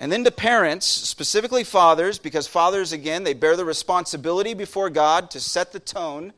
And 0.00 0.12
then 0.12 0.24
to 0.24 0.30
parents, 0.30 0.86
specifically 0.86 1.64
fathers, 1.64 2.18
because 2.18 2.46
fathers, 2.46 2.92
again, 2.92 3.24
they 3.24 3.34
bear 3.34 3.56
the 3.56 3.64
responsibility 3.64 4.54
before 4.54 4.90
God 4.90 5.30
to 5.32 5.40
set 5.40 5.72
the 5.72 5.80
tone. 5.80 6.32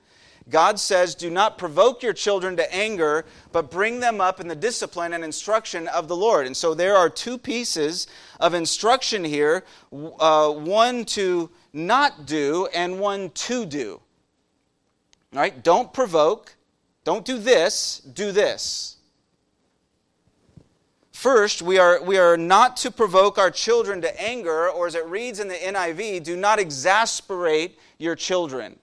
God 0.49 0.81
says, 0.81 1.15
Do 1.15 1.31
not 1.31 1.59
provoke 1.59 2.03
your 2.03 2.15
children 2.15 2.57
to 2.57 2.75
anger, 2.75 3.27
but 3.53 3.71
bring 3.71 4.01
them 4.01 4.21
up 4.21 4.41
in 4.41 4.49
the 4.49 4.57
discipline 4.57 5.13
and 5.13 5.23
instruction 5.23 5.89
of 5.89 6.09
the 6.09 6.17
Lord. 6.17 6.47
And 6.47 6.57
so 6.57 6.75
there 6.75 6.97
are 6.97 7.11
two 7.11 7.37
pieces 7.37 8.07
of 8.41 8.55
instruction 8.55 9.25
here 9.25 9.65
uh, 9.93 10.51
one 10.51 11.05
to 11.07 11.51
not 11.73 12.27
do, 12.27 12.67
and 12.75 12.99
one 12.99 13.31
to 13.31 13.67
do. 13.67 14.01
All 15.33 15.39
right? 15.39 15.63
Don't 15.63 15.93
provoke. 15.93 16.57
Don't 17.05 17.25
do 17.25 17.39
this, 17.39 18.01
do 18.01 18.33
this. 18.33 18.97
First, 21.21 21.61
we 21.61 21.77
are, 21.77 22.03
we 22.03 22.17
are 22.17 22.39
not 22.39 22.79
to 22.79 22.91
provoke 22.91 23.37
our 23.37 23.51
children 23.51 24.01
to 24.01 24.23
anger, 24.23 24.71
or 24.71 24.87
as 24.87 24.95
it 24.95 25.05
reads 25.05 25.39
in 25.39 25.49
the 25.49 25.55
NIV, 25.55 26.25
do 26.25 26.35
not 26.35 26.59
exasperate 26.59 27.79
your 27.99 28.17
children. 28.17 28.79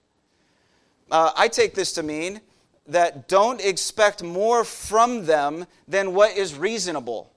Uh, 1.10 1.32
I 1.36 1.48
take 1.48 1.74
this 1.74 1.94
to 1.94 2.04
mean 2.04 2.42
that 2.86 3.28
don't 3.28 3.60
expect 3.60 4.22
more 4.22 4.64
from 4.64 5.26
them 5.26 5.66
than 5.88 6.14
what 6.14 6.38
is 6.38 6.54
reasonable. 6.54 7.32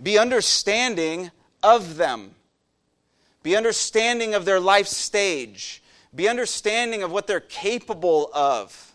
Be 0.00 0.16
understanding 0.16 1.32
of 1.64 1.96
them. 1.96 2.36
Be 3.42 3.56
understanding 3.56 4.32
of 4.32 4.44
their 4.44 4.60
life 4.60 4.86
stage. 4.86 5.82
Be 6.14 6.28
understanding 6.28 7.02
of 7.02 7.10
what 7.10 7.26
they're 7.26 7.40
capable 7.40 8.30
of. 8.32 8.89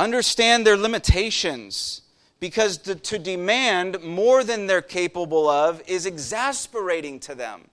Understand 0.00 0.66
their 0.66 0.78
limitations 0.78 2.00
because 2.40 2.78
to, 2.78 2.94
to, 2.94 3.18
demand 3.18 4.02
more 4.02 4.42
than 4.42 4.66
they're 4.66 4.80
capable 4.80 5.46
of 5.46 5.82
is 5.86 6.06
exasperating 6.06 7.20
to 7.20 7.34
them. 7.34 7.68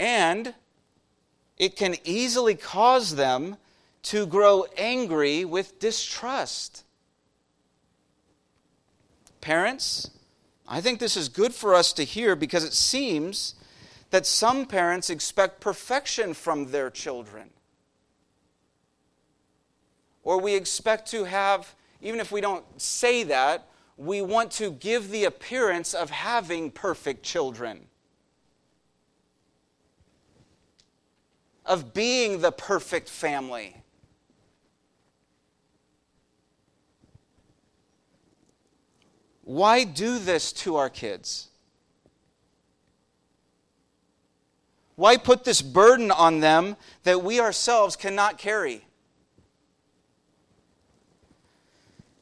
And 0.00 0.54
it 1.56 1.76
can 1.76 1.94
easily 2.02 2.56
cause 2.56 3.14
them 3.14 3.58
to 4.02 4.26
grow 4.26 4.66
angry 4.76 5.44
with 5.44 5.78
distrust. 5.78 6.82
Parents, 9.40 10.10
I 10.66 10.80
think 10.80 10.98
this 10.98 11.16
is 11.16 11.28
good 11.28 11.54
for 11.54 11.76
us 11.76 11.92
to 11.92 12.02
hear 12.02 12.34
because 12.34 12.64
it 12.64 12.72
seems 12.72 13.54
that 14.10 14.26
some 14.26 14.66
parents 14.66 15.10
expect 15.10 15.60
perfection 15.60 16.34
from 16.34 16.72
their 16.72 16.90
children. 16.90 17.50
Or 20.26 20.40
we 20.40 20.56
expect 20.56 21.08
to 21.12 21.22
have, 21.22 21.72
even 22.02 22.18
if 22.18 22.32
we 22.32 22.40
don't 22.40 22.64
say 22.82 23.22
that, 23.22 23.68
we 23.96 24.22
want 24.22 24.50
to 24.52 24.72
give 24.72 25.10
the 25.10 25.22
appearance 25.22 25.94
of 25.94 26.10
having 26.10 26.72
perfect 26.72 27.22
children, 27.22 27.86
of 31.64 31.94
being 31.94 32.40
the 32.40 32.50
perfect 32.50 33.08
family. 33.08 33.76
Why 39.44 39.84
do 39.84 40.18
this 40.18 40.52
to 40.54 40.74
our 40.74 40.90
kids? 40.90 41.50
Why 44.96 45.18
put 45.18 45.44
this 45.44 45.62
burden 45.62 46.10
on 46.10 46.40
them 46.40 46.76
that 47.04 47.22
we 47.22 47.38
ourselves 47.38 47.94
cannot 47.94 48.38
carry? 48.38 48.85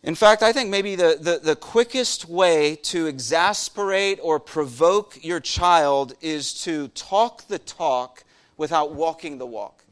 In 0.04 0.14
fact, 0.14 0.42
I 0.42 0.52
think 0.52 0.68
maybe 0.68 0.96
the, 0.96 1.16
the, 1.18 1.40
the, 1.42 1.56
quickest 1.56 2.28
way 2.28 2.76
to 2.82 3.06
exasperate 3.06 4.18
or 4.22 4.38
provoke 4.38 5.24
your 5.24 5.40
child 5.40 6.12
is 6.20 6.52
to 6.64 6.88
talk 6.88 7.48
the 7.48 7.58
talk 7.58 8.22
without 8.58 8.94
walking 8.94 9.38
the 9.38 9.46
walk. 9.46 9.82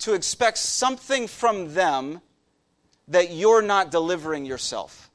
To 0.00 0.14
expect 0.14 0.58
something 0.58 1.28
from 1.28 1.74
them 1.74 2.22
that 3.06 3.30
you're 3.30 3.62
not 3.62 3.92
delivering 3.92 4.44
yourself. 4.44 5.08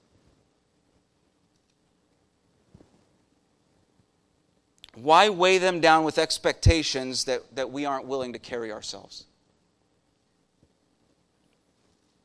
Why 4.96 5.28
weigh 5.28 5.58
them 5.58 5.82
down 5.82 6.06
with 6.06 6.18
expectations 6.18 7.26
that, 7.26 7.54
that 7.58 7.70
we 7.70 7.84
aren't 7.84 8.06
willing 8.06 8.32
to 8.32 8.40
carry 8.40 8.72
ourselves? 8.72 9.26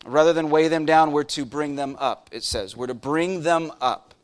Rather 0.05 0.33
than 0.33 0.51
weigh 0.51 0.69
them 0.69 0.85
down, 0.85 1.13
we're 1.13 1.25
to 1.25 1.45
bring 1.45 1.77
them 1.77 1.97
up, 1.99 2.29
it 2.33 2.45
says. 2.45 2.77
We're 2.77 2.89
to 2.89 2.95
bring 2.95 3.43
them 3.43 3.73
up. 3.81 4.15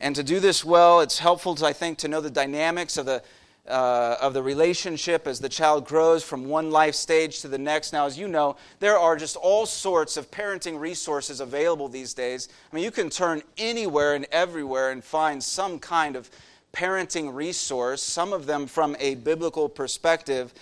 And 0.00 0.16
to 0.16 0.22
do 0.22 0.40
this 0.40 0.64
well, 0.64 1.00
it's 1.00 1.18
helpful, 1.18 1.54
to, 1.54 1.66
I 1.66 1.72
think, 1.72 1.98
to 1.98 2.08
know 2.08 2.20
the 2.20 2.30
dynamics 2.30 2.96
of 2.96 3.06
the 3.06 3.22
uh, 3.66 4.16
of 4.20 4.34
the 4.34 4.42
relationship 4.42 5.26
as 5.26 5.40
the 5.40 5.48
child 5.48 5.86
grows 5.86 6.22
from 6.22 6.46
one 6.46 6.70
life 6.70 6.94
stage 6.94 7.40
to 7.40 7.48
the 7.48 7.58
next. 7.58 7.92
Now, 7.92 8.06
as 8.06 8.18
you 8.18 8.28
know, 8.28 8.56
there 8.80 8.98
are 8.98 9.16
just 9.16 9.36
all 9.36 9.64
sorts 9.64 10.16
of 10.16 10.30
parenting 10.30 10.78
resources 10.78 11.40
available 11.40 11.88
these 11.88 12.12
days. 12.12 12.48
I 12.70 12.76
mean, 12.76 12.84
you 12.84 12.90
can 12.90 13.08
turn 13.08 13.42
anywhere 13.56 14.14
and 14.14 14.26
everywhere 14.30 14.90
and 14.90 15.02
find 15.02 15.42
some 15.42 15.78
kind 15.78 16.16
of 16.16 16.30
parenting 16.72 17.34
resource, 17.34 18.02
some 18.02 18.32
of 18.32 18.46
them 18.46 18.66
from 18.66 18.96
a 18.98 19.14
biblical 19.14 19.68
perspective. 19.68 20.52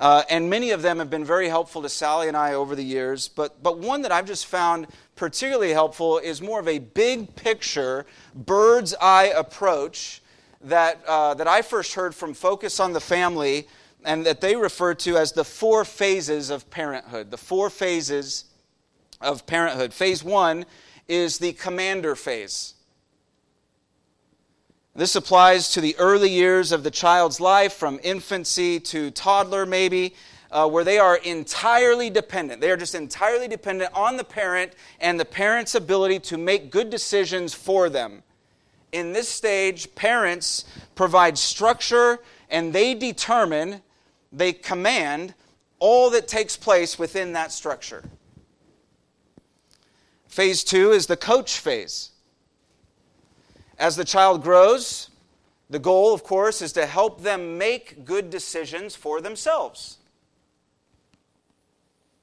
Uh, 0.00 0.22
and 0.30 0.48
many 0.48 0.70
of 0.70 0.80
them 0.80 0.98
have 0.98 1.10
been 1.10 1.24
very 1.24 1.48
helpful 1.48 1.82
to 1.82 1.88
Sally 1.88 2.26
and 2.26 2.36
I 2.36 2.54
over 2.54 2.74
the 2.74 2.82
years. 2.82 3.28
But, 3.28 3.62
but 3.62 3.78
one 3.78 4.00
that 4.02 4.10
I've 4.10 4.26
just 4.26 4.46
found 4.46 4.86
particularly 5.14 5.72
helpful 5.72 6.16
is 6.18 6.40
more 6.40 6.58
of 6.58 6.66
a 6.66 6.78
big 6.78 7.36
picture, 7.36 8.06
bird's 8.34 8.94
eye 8.98 9.30
approach 9.36 10.22
that, 10.62 11.04
uh, 11.06 11.34
that 11.34 11.46
I 11.46 11.60
first 11.60 11.94
heard 11.94 12.14
from 12.14 12.32
Focus 12.32 12.80
on 12.80 12.94
the 12.94 13.00
Family 13.00 13.68
and 14.02 14.24
that 14.24 14.40
they 14.40 14.56
refer 14.56 14.94
to 14.94 15.18
as 15.18 15.32
the 15.32 15.44
four 15.44 15.84
phases 15.84 16.48
of 16.48 16.70
parenthood. 16.70 17.30
The 17.30 17.36
four 17.36 17.68
phases 17.68 18.46
of 19.20 19.46
parenthood. 19.46 19.92
Phase 19.92 20.24
one 20.24 20.64
is 21.08 21.36
the 21.36 21.52
commander 21.52 22.16
phase. 22.16 22.72
This 24.94 25.16
applies 25.16 25.70
to 25.72 25.80
the 25.80 25.96
early 25.98 26.30
years 26.30 26.72
of 26.72 26.82
the 26.82 26.90
child's 26.90 27.40
life, 27.40 27.72
from 27.72 28.00
infancy 28.02 28.80
to 28.80 29.10
toddler, 29.10 29.64
maybe, 29.64 30.14
uh, 30.50 30.68
where 30.68 30.84
they 30.84 30.98
are 30.98 31.16
entirely 31.16 32.10
dependent. 32.10 32.60
They 32.60 32.70
are 32.70 32.76
just 32.76 32.94
entirely 32.94 33.48
dependent 33.48 33.92
on 33.94 34.16
the 34.16 34.24
parent 34.24 34.72
and 35.00 35.18
the 35.18 35.24
parent's 35.24 35.74
ability 35.74 36.18
to 36.20 36.38
make 36.38 36.70
good 36.70 36.90
decisions 36.90 37.54
for 37.54 37.88
them 37.88 38.22
in 38.92 39.12
this 39.12 39.28
stage, 39.28 39.94
parents 39.94 40.64
provide 40.94 41.38
structure 41.38 42.18
and 42.48 42.72
they 42.72 42.94
determine, 42.94 43.82
they 44.32 44.52
command 44.52 45.34
all 45.78 46.10
that 46.10 46.28
takes 46.28 46.56
place 46.56 46.98
within 46.98 47.32
that 47.32 47.52
structure. 47.52 48.04
Phase 50.26 50.62
two 50.64 50.92
is 50.92 51.06
the 51.06 51.16
coach 51.16 51.58
phase. 51.58 52.10
As 53.80 53.96
the 53.96 54.04
child 54.04 54.42
grows, 54.42 55.08
the 55.70 55.78
goal, 55.78 56.12
of 56.12 56.22
course, 56.22 56.60
is 56.60 56.74
to 56.74 56.84
help 56.84 57.22
them 57.22 57.56
make 57.56 58.04
good 58.04 58.28
decisions 58.28 58.94
for 58.94 59.22
themselves. 59.22 59.96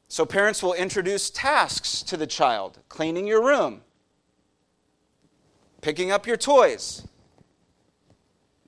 So, 0.08 0.24
parents 0.24 0.62
will 0.62 0.76
introduce 0.76 1.32
tasks 1.32 2.04
to 2.04 2.16
the 2.16 2.28
child 2.28 2.78
cleaning 2.90 3.26
your 3.26 3.44
room, 3.44 3.82
picking 5.82 6.12
up 6.12 6.28
your 6.28 6.38
toys, 6.38 7.08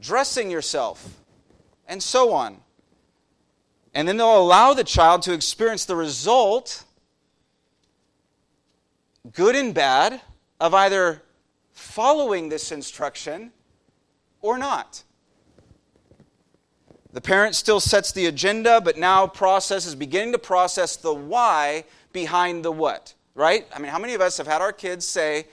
dressing 0.02 0.50
yourself, 0.50 1.22
and 1.88 2.02
so 2.02 2.34
on. 2.34 2.58
And 3.94 4.08
then 4.08 4.18
they'll 4.18 4.42
allow 4.42 4.74
the 4.74 4.84
child 4.84 5.22
to 5.24 5.34
experience 5.34 5.86
the 5.86 5.96
result, 5.96 6.86
good 9.32 9.56
and 9.56 9.76
bad, 9.76 10.22
of 10.60 10.74
either 10.74 11.22
following 11.80 12.50
this 12.50 12.72
instruction 12.72 13.52
or 14.42 14.58
not. 14.58 15.04
The 17.14 17.22
parent 17.22 17.56
still 17.56 17.80
sets 17.80 18.12
the 18.12 18.28
agenda, 18.28 18.82
but 18.82 18.98
now 18.98 19.26
process 19.26 19.86
is 19.86 19.96
beginning 19.96 20.34
to 20.34 20.40
process 20.40 20.96
the 20.96 21.14
why 21.14 21.86
behind 22.12 22.64
the 22.64 22.72
what, 22.72 23.14
right? 23.34 23.66
I 23.74 23.80
mean, 23.80 23.92
how 23.92 23.98
many 23.98 24.14
of 24.14 24.22
us 24.22 24.38
have 24.38 24.46
had 24.46 24.62
our 24.62 24.74
kids 24.74 25.08
say, 25.08 25.48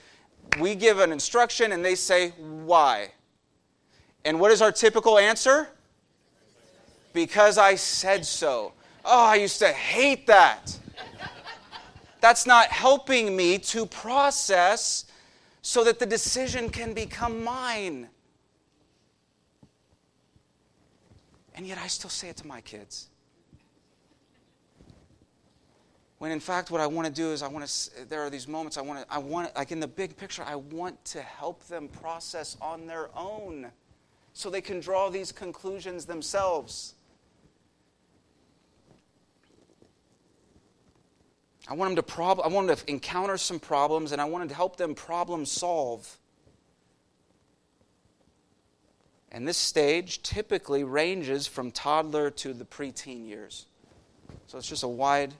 we 0.59 0.75
give 0.75 0.99
an 0.99 1.11
instruction 1.11 1.71
and 1.71 1.83
they 1.83 1.95
say, 1.95 2.29
Why? 2.37 3.11
And 4.23 4.39
what 4.39 4.51
is 4.51 4.61
our 4.61 4.71
typical 4.71 5.17
answer? 5.17 5.69
Because 7.13 7.57
I 7.57 7.75
said 7.75 8.25
so. 8.25 8.73
Oh, 9.05 9.25
I 9.25 9.35
used 9.35 9.59
to 9.59 9.69
hate 9.71 10.27
that. 10.27 10.77
That's 12.19 12.45
not 12.45 12.67
helping 12.67 13.35
me 13.35 13.57
to 13.59 13.85
process 13.85 15.05
so 15.67 15.83
that 15.83 15.99
the 15.99 16.05
decision 16.05 16.69
can 16.69 16.93
become 16.93 17.43
mine. 17.43 18.07
And 21.55 21.67
yet 21.67 21.77
I 21.77 21.87
still 21.87 22.09
say 22.09 22.29
it 22.29 22.37
to 22.37 22.47
my 22.47 22.61
kids. 22.61 23.09
When 26.19 26.31
in 26.31 26.39
fact, 26.39 26.71
what 26.71 26.79
I 26.79 26.87
want 26.87 27.05
to 27.07 27.13
do 27.13 27.33
is 27.33 27.43
I 27.43 27.49
want 27.49 27.67
to, 27.67 28.07
there 28.07 28.21
are 28.21 28.29
these 28.29 28.47
moments 28.47 28.77
I 28.77 28.81
want 28.81 29.05
to, 29.05 29.13
I 29.13 29.17
want, 29.17 29.53
like 29.57 29.73
in 29.73 29.81
the 29.81 29.89
big 29.89 30.15
picture, 30.15 30.41
I 30.47 30.55
want 30.55 31.03
to 31.03 31.21
help 31.21 31.61
them 31.67 31.89
process 31.89 32.55
on 32.61 32.87
their 32.87 33.09
own 33.13 33.69
so 34.31 34.49
they 34.49 34.61
can 34.61 34.79
draw 34.79 35.09
these 35.09 35.33
conclusions 35.33 36.05
themselves. 36.05 36.95
I 41.69 41.73
want 41.73 41.89
them 41.89 41.95
to 41.97 42.03
prob- 42.03 42.41
I 42.41 42.47
want 42.47 42.67
them 42.67 42.77
to 42.77 42.89
encounter 42.89 43.37
some 43.37 43.59
problems 43.59 44.11
and 44.11 44.21
I 44.21 44.25
want 44.25 44.47
to 44.49 44.55
help 44.55 44.77
them 44.77 44.95
problem 44.95 45.45
solve. 45.45 46.17
And 49.31 49.47
this 49.47 49.57
stage 49.57 50.23
typically 50.23 50.83
ranges 50.83 51.45
from 51.47 51.71
toddler 51.71 52.29
to 52.31 52.53
the 52.53 52.63
preteen 52.63 53.27
years. 53.27 53.65
So 54.47 54.57
it's 54.57 54.69
just 54.69 54.83
a 54.83 54.87
wide 54.87 55.33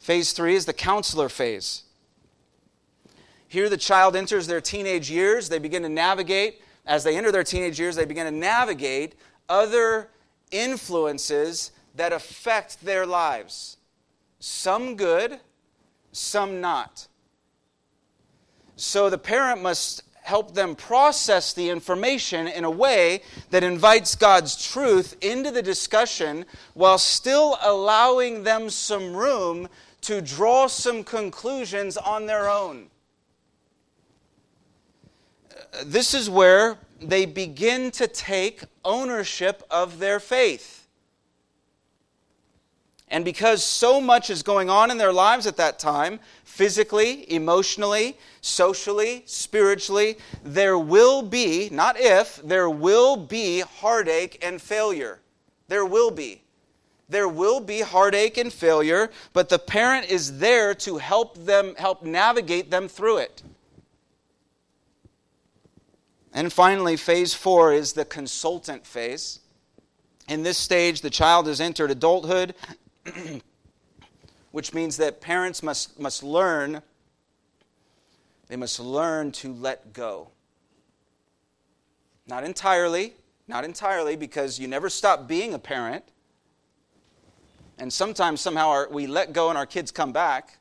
Phase 0.00 0.32
three 0.32 0.54
is 0.54 0.64
the 0.64 0.72
counselor 0.72 1.28
phase. 1.28 1.82
Here, 3.46 3.68
the 3.68 3.76
child 3.76 4.16
enters 4.16 4.46
their 4.46 4.60
teenage 4.60 5.10
years. 5.10 5.48
They 5.48 5.58
begin 5.58 5.82
to 5.82 5.88
navigate. 5.88 6.62
As 6.86 7.04
they 7.04 7.16
enter 7.16 7.30
their 7.30 7.44
teenage 7.44 7.78
years, 7.78 7.96
they 7.96 8.06
begin 8.06 8.24
to 8.24 8.30
navigate 8.30 9.14
other 9.48 10.08
influences 10.50 11.72
that 11.96 12.12
affect 12.12 12.82
their 12.84 13.04
lives. 13.04 13.76
Some 14.40 14.96
good, 14.96 15.38
some 16.12 16.60
not. 16.60 17.06
So 18.76 19.10
the 19.10 19.18
parent 19.18 19.62
must 19.62 20.02
help 20.22 20.54
them 20.54 20.74
process 20.74 21.52
the 21.52 21.68
information 21.68 22.46
in 22.46 22.64
a 22.64 22.70
way 22.70 23.22
that 23.50 23.62
invites 23.62 24.14
God's 24.14 24.70
truth 24.70 25.16
into 25.20 25.50
the 25.50 25.62
discussion 25.62 26.46
while 26.74 26.98
still 26.98 27.58
allowing 27.62 28.42
them 28.42 28.70
some 28.70 29.14
room 29.14 29.68
to 30.02 30.22
draw 30.22 30.66
some 30.66 31.04
conclusions 31.04 31.96
on 31.96 32.26
their 32.26 32.48
own. 32.48 32.86
This 35.84 36.14
is 36.14 36.30
where 36.30 36.78
they 37.00 37.26
begin 37.26 37.90
to 37.92 38.06
take 38.06 38.62
ownership 38.84 39.62
of 39.70 39.98
their 39.98 40.20
faith. 40.20 40.79
And 43.10 43.24
because 43.24 43.64
so 43.64 44.00
much 44.00 44.30
is 44.30 44.42
going 44.44 44.70
on 44.70 44.90
in 44.90 44.98
their 44.98 45.12
lives 45.12 45.46
at 45.46 45.56
that 45.56 45.80
time, 45.80 46.20
physically, 46.44 47.30
emotionally, 47.32 48.16
socially, 48.40 49.24
spiritually, 49.26 50.16
there 50.44 50.78
will 50.78 51.22
be, 51.22 51.68
not 51.70 51.96
if, 51.98 52.40
there 52.44 52.70
will 52.70 53.16
be 53.16 53.60
heartache 53.60 54.38
and 54.42 54.62
failure. 54.62 55.18
There 55.66 55.84
will 55.84 56.12
be. 56.12 56.42
There 57.08 57.28
will 57.28 57.58
be 57.58 57.80
heartache 57.80 58.38
and 58.38 58.52
failure, 58.52 59.10
but 59.32 59.48
the 59.48 59.58
parent 59.58 60.08
is 60.08 60.38
there 60.38 60.72
to 60.76 60.98
help 60.98 61.36
them, 61.44 61.74
help 61.76 62.04
navigate 62.04 62.70
them 62.70 62.86
through 62.86 63.18
it. 63.18 63.42
And 66.32 66.52
finally, 66.52 66.96
phase 66.96 67.34
four 67.34 67.72
is 67.72 67.94
the 67.94 68.04
consultant 68.04 68.86
phase. 68.86 69.40
In 70.28 70.44
this 70.44 70.58
stage, 70.58 71.00
the 71.00 71.10
child 71.10 71.48
has 71.48 71.60
entered 71.60 71.90
adulthood 71.90 72.54
which 74.50 74.74
means 74.74 74.96
that 74.96 75.20
parents 75.20 75.62
must, 75.62 75.98
must 75.98 76.22
learn, 76.22 76.82
they 78.48 78.56
must 78.56 78.80
learn 78.80 79.32
to 79.32 79.52
let 79.52 79.92
go. 79.92 80.28
Not 82.26 82.44
entirely, 82.44 83.14
not 83.48 83.64
entirely, 83.64 84.16
because 84.16 84.58
you 84.58 84.68
never 84.68 84.88
stop 84.88 85.26
being 85.26 85.54
a 85.54 85.58
parent. 85.58 86.04
And 87.78 87.92
sometimes, 87.92 88.40
somehow, 88.40 88.68
our, 88.68 88.88
we 88.90 89.06
let 89.06 89.32
go 89.32 89.48
and 89.48 89.56
our 89.56 89.66
kids 89.66 89.90
come 89.90 90.12
back. 90.12 90.58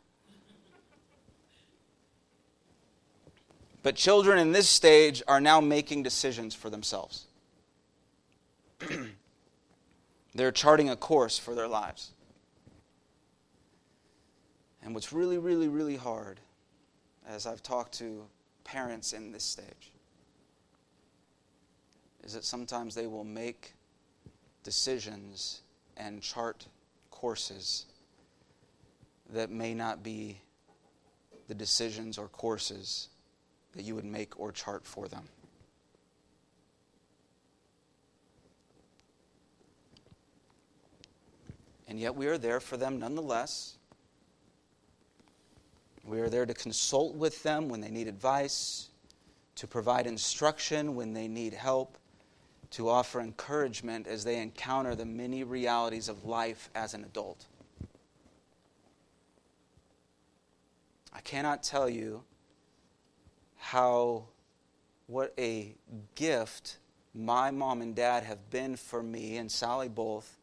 But 3.82 3.96
children 3.96 4.40
in 4.40 4.52
this 4.52 4.68
stage 4.68 5.24
are 5.28 5.42
now 5.42 5.62
making 5.62 6.04
decisions 6.04 6.54
for 6.54 6.70
themselves. 6.70 7.26
They're 10.36 10.52
charting 10.52 10.90
a 10.90 10.96
course 10.96 11.38
for 11.38 11.56
their 11.56 11.68
lives. 11.68 12.12
And 14.90 14.96
what's 14.96 15.14
really, 15.14 15.38
really, 15.38 15.68
really 15.68 15.98
hard, 15.98 16.40
as 17.28 17.46
I've 17.46 17.62
talked 17.62 17.94
to 18.00 18.26
parents 18.64 19.14
in 19.14 19.32
this 19.32 19.44
stage, 19.44 19.92
is 22.24 22.34
that 22.34 22.44
sometimes 22.44 22.96
they 22.96 23.06
will 23.06 23.24
make 23.24 23.76
decisions 24.64 25.62
and 25.96 26.24
chart 26.24 26.66
courses 27.12 27.86
that 29.32 29.52
may 29.52 29.76
not 29.76 30.02
be 30.02 30.42
the 31.48 31.54
decisions 31.54 32.18
or 32.18 32.28
courses 32.28 33.10
that 33.76 33.84
you 33.84 33.94
would 33.94 34.06
make 34.06 34.40
or 34.40 34.52
chart 34.52 34.88
for 34.88 35.08
them. 35.08 35.30
And 41.88 42.00
yet 42.00 42.16
we 42.16 42.26
are 42.26 42.40
there 42.40 42.60
for 42.60 42.76
them 42.76 42.98
nonetheless. 42.98 43.76
We 46.10 46.22
are 46.22 46.30
there 46.30 46.48
to 46.48 46.56
consult 46.56 47.14
with 47.14 47.44
them 47.44 47.70
when 47.70 47.82
they 47.82 47.92
need 47.92 48.08
advice, 48.08 48.90
to 49.58 49.68
provide 49.68 50.08
instruction 50.08 50.96
when 50.96 51.14
they 51.14 51.28
need 51.28 51.54
help, 51.54 52.00
to 52.72 52.90
offer 52.90 53.22
encouragement 53.22 54.08
as 54.08 54.24
they 54.24 54.42
encounter 54.42 54.96
the 54.96 55.06
many 55.06 55.44
realities 55.44 56.10
of 56.10 56.26
life 56.26 56.72
as 56.74 56.96
an 56.96 57.04
adult. 57.04 57.46
I 61.14 61.22
cannot 61.22 61.62
tell 61.62 61.88
you 61.88 62.24
how, 63.58 64.30
what 65.06 65.32
a 65.38 65.76
gift 66.16 66.80
my 67.14 67.52
mom 67.52 67.84
and 67.84 67.96
dad 67.96 68.24
have 68.24 68.50
been 68.50 68.76
for 68.76 69.04
me 69.04 69.38
and 69.38 69.52
Sally 69.52 69.90
both 69.90 70.39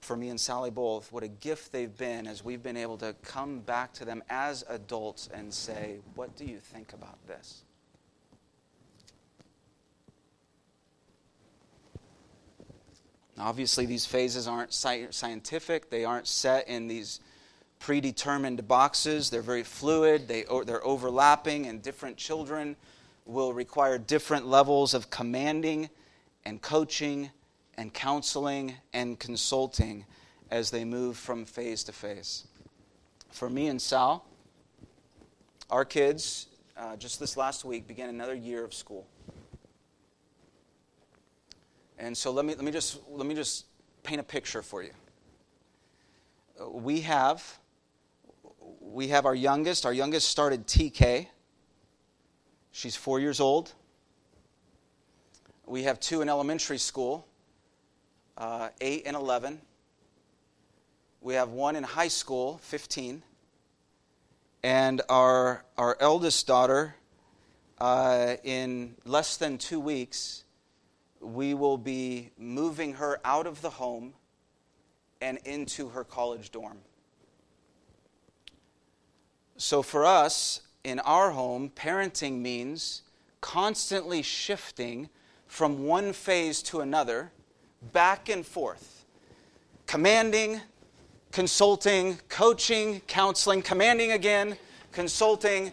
for 0.00 0.16
me 0.16 0.28
and 0.28 0.40
Sally 0.40 0.70
both, 0.70 1.12
what 1.12 1.22
a 1.22 1.28
gift 1.28 1.72
they've 1.72 1.96
been 1.96 2.26
as 2.26 2.44
we've 2.44 2.62
been 2.62 2.76
able 2.76 2.96
to 2.98 3.14
come 3.22 3.60
back 3.60 3.92
to 3.94 4.04
them 4.04 4.22
as 4.30 4.64
adults 4.68 5.28
and 5.32 5.52
say, 5.52 5.98
What 6.14 6.36
do 6.36 6.44
you 6.44 6.58
think 6.58 6.92
about 6.92 7.18
this? 7.26 7.64
Obviously, 13.38 13.86
these 13.86 14.04
phases 14.04 14.46
aren't 14.46 14.72
scientific, 14.72 15.88
they 15.88 16.04
aren't 16.04 16.26
set 16.26 16.68
in 16.68 16.88
these 16.88 17.20
predetermined 17.78 18.68
boxes. 18.68 19.30
They're 19.30 19.42
very 19.42 19.62
fluid, 19.62 20.28
they, 20.28 20.44
they're 20.66 20.84
overlapping, 20.84 21.66
and 21.66 21.82
different 21.82 22.18
children 22.18 22.76
will 23.24 23.52
require 23.52 23.96
different 23.96 24.46
levels 24.46 24.92
of 24.92 25.08
commanding 25.08 25.88
and 26.44 26.60
coaching 26.60 27.30
and 27.80 27.94
counseling 27.94 28.74
and 28.92 29.18
consulting 29.18 30.04
as 30.50 30.70
they 30.70 30.84
move 30.84 31.16
from 31.16 31.46
phase 31.46 31.82
to 31.82 31.92
phase. 31.92 32.46
For 33.30 33.48
me 33.48 33.68
and 33.68 33.80
Sal, 33.80 34.26
our 35.70 35.86
kids, 35.86 36.48
uh, 36.76 36.96
just 36.96 37.18
this 37.18 37.38
last 37.38 37.64
week, 37.64 37.88
began 37.88 38.10
another 38.10 38.34
year 38.34 38.66
of 38.66 38.74
school. 38.74 39.06
And 41.98 42.14
so 42.14 42.30
let 42.30 42.44
me, 42.44 42.54
let 42.54 42.64
me, 42.66 42.70
just, 42.70 42.98
let 43.08 43.26
me 43.26 43.34
just 43.34 43.64
paint 44.02 44.20
a 44.20 44.24
picture 44.24 44.60
for 44.60 44.82
you. 44.82 44.92
We 46.70 47.00
have, 47.00 47.42
we 48.82 49.08
have 49.08 49.24
our 49.24 49.34
youngest. 49.34 49.86
Our 49.86 49.94
youngest 49.94 50.28
started 50.28 50.66
TK. 50.66 51.28
She's 52.72 52.94
four 52.94 53.20
years 53.20 53.40
old. 53.40 53.72
We 55.64 55.84
have 55.84 55.98
two 55.98 56.20
in 56.20 56.28
elementary 56.28 56.76
school 56.76 57.26
uh, 58.40 58.70
8 58.80 59.02
and 59.04 59.14
11. 59.14 59.60
We 61.20 61.34
have 61.34 61.50
one 61.50 61.76
in 61.76 61.84
high 61.84 62.08
school, 62.08 62.58
15. 62.62 63.22
And 64.62 65.02
our, 65.10 65.64
our 65.76 65.96
eldest 66.00 66.46
daughter, 66.46 66.96
uh, 67.78 68.36
in 68.42 68.94
less 69.04 69.36
than 69.36 69.58
two 69.58 69.78
weeks, 69.78 70.44
we 71.20 71.52
will 71.52 71.76
be 71.76 72.30
moving 72.38 72.94
her 72.94 73.20
out 73.24 73.46
of 73.46 73.60
the 73.60 73.70
home 73.70 74.14
and 75.20 75.38
into 75.44 75.90
her 75.90 76.02
college 76.02 76.50
dorm. 76.50 76.78
So, 79.58 79.82
for 79.82 80.06
us, 80.06 80.62
in 80.84 80.98
our 81.00 81.32
home, 81.32 81.70
parenting 81.76 82.40
means 82.40 83.02
constantly 83.42 84.22
shifting 84.22 85.10
from 85.46 85.84
one 85.84 86.14
phase 86.14 86.62
to 86.62 86.80
another 86.80 87.32
back 87.92 88.28
and 88.28 88.46
forth, 88.46 89.04
commanding, 89.86 90.60
consulting, 91.32 92.18
coaching, 92.28 93.00
counseling, 93.06 93.62
commanding 93.62 94.12
again, 94.12 94.56
consulting. 94.92 95.72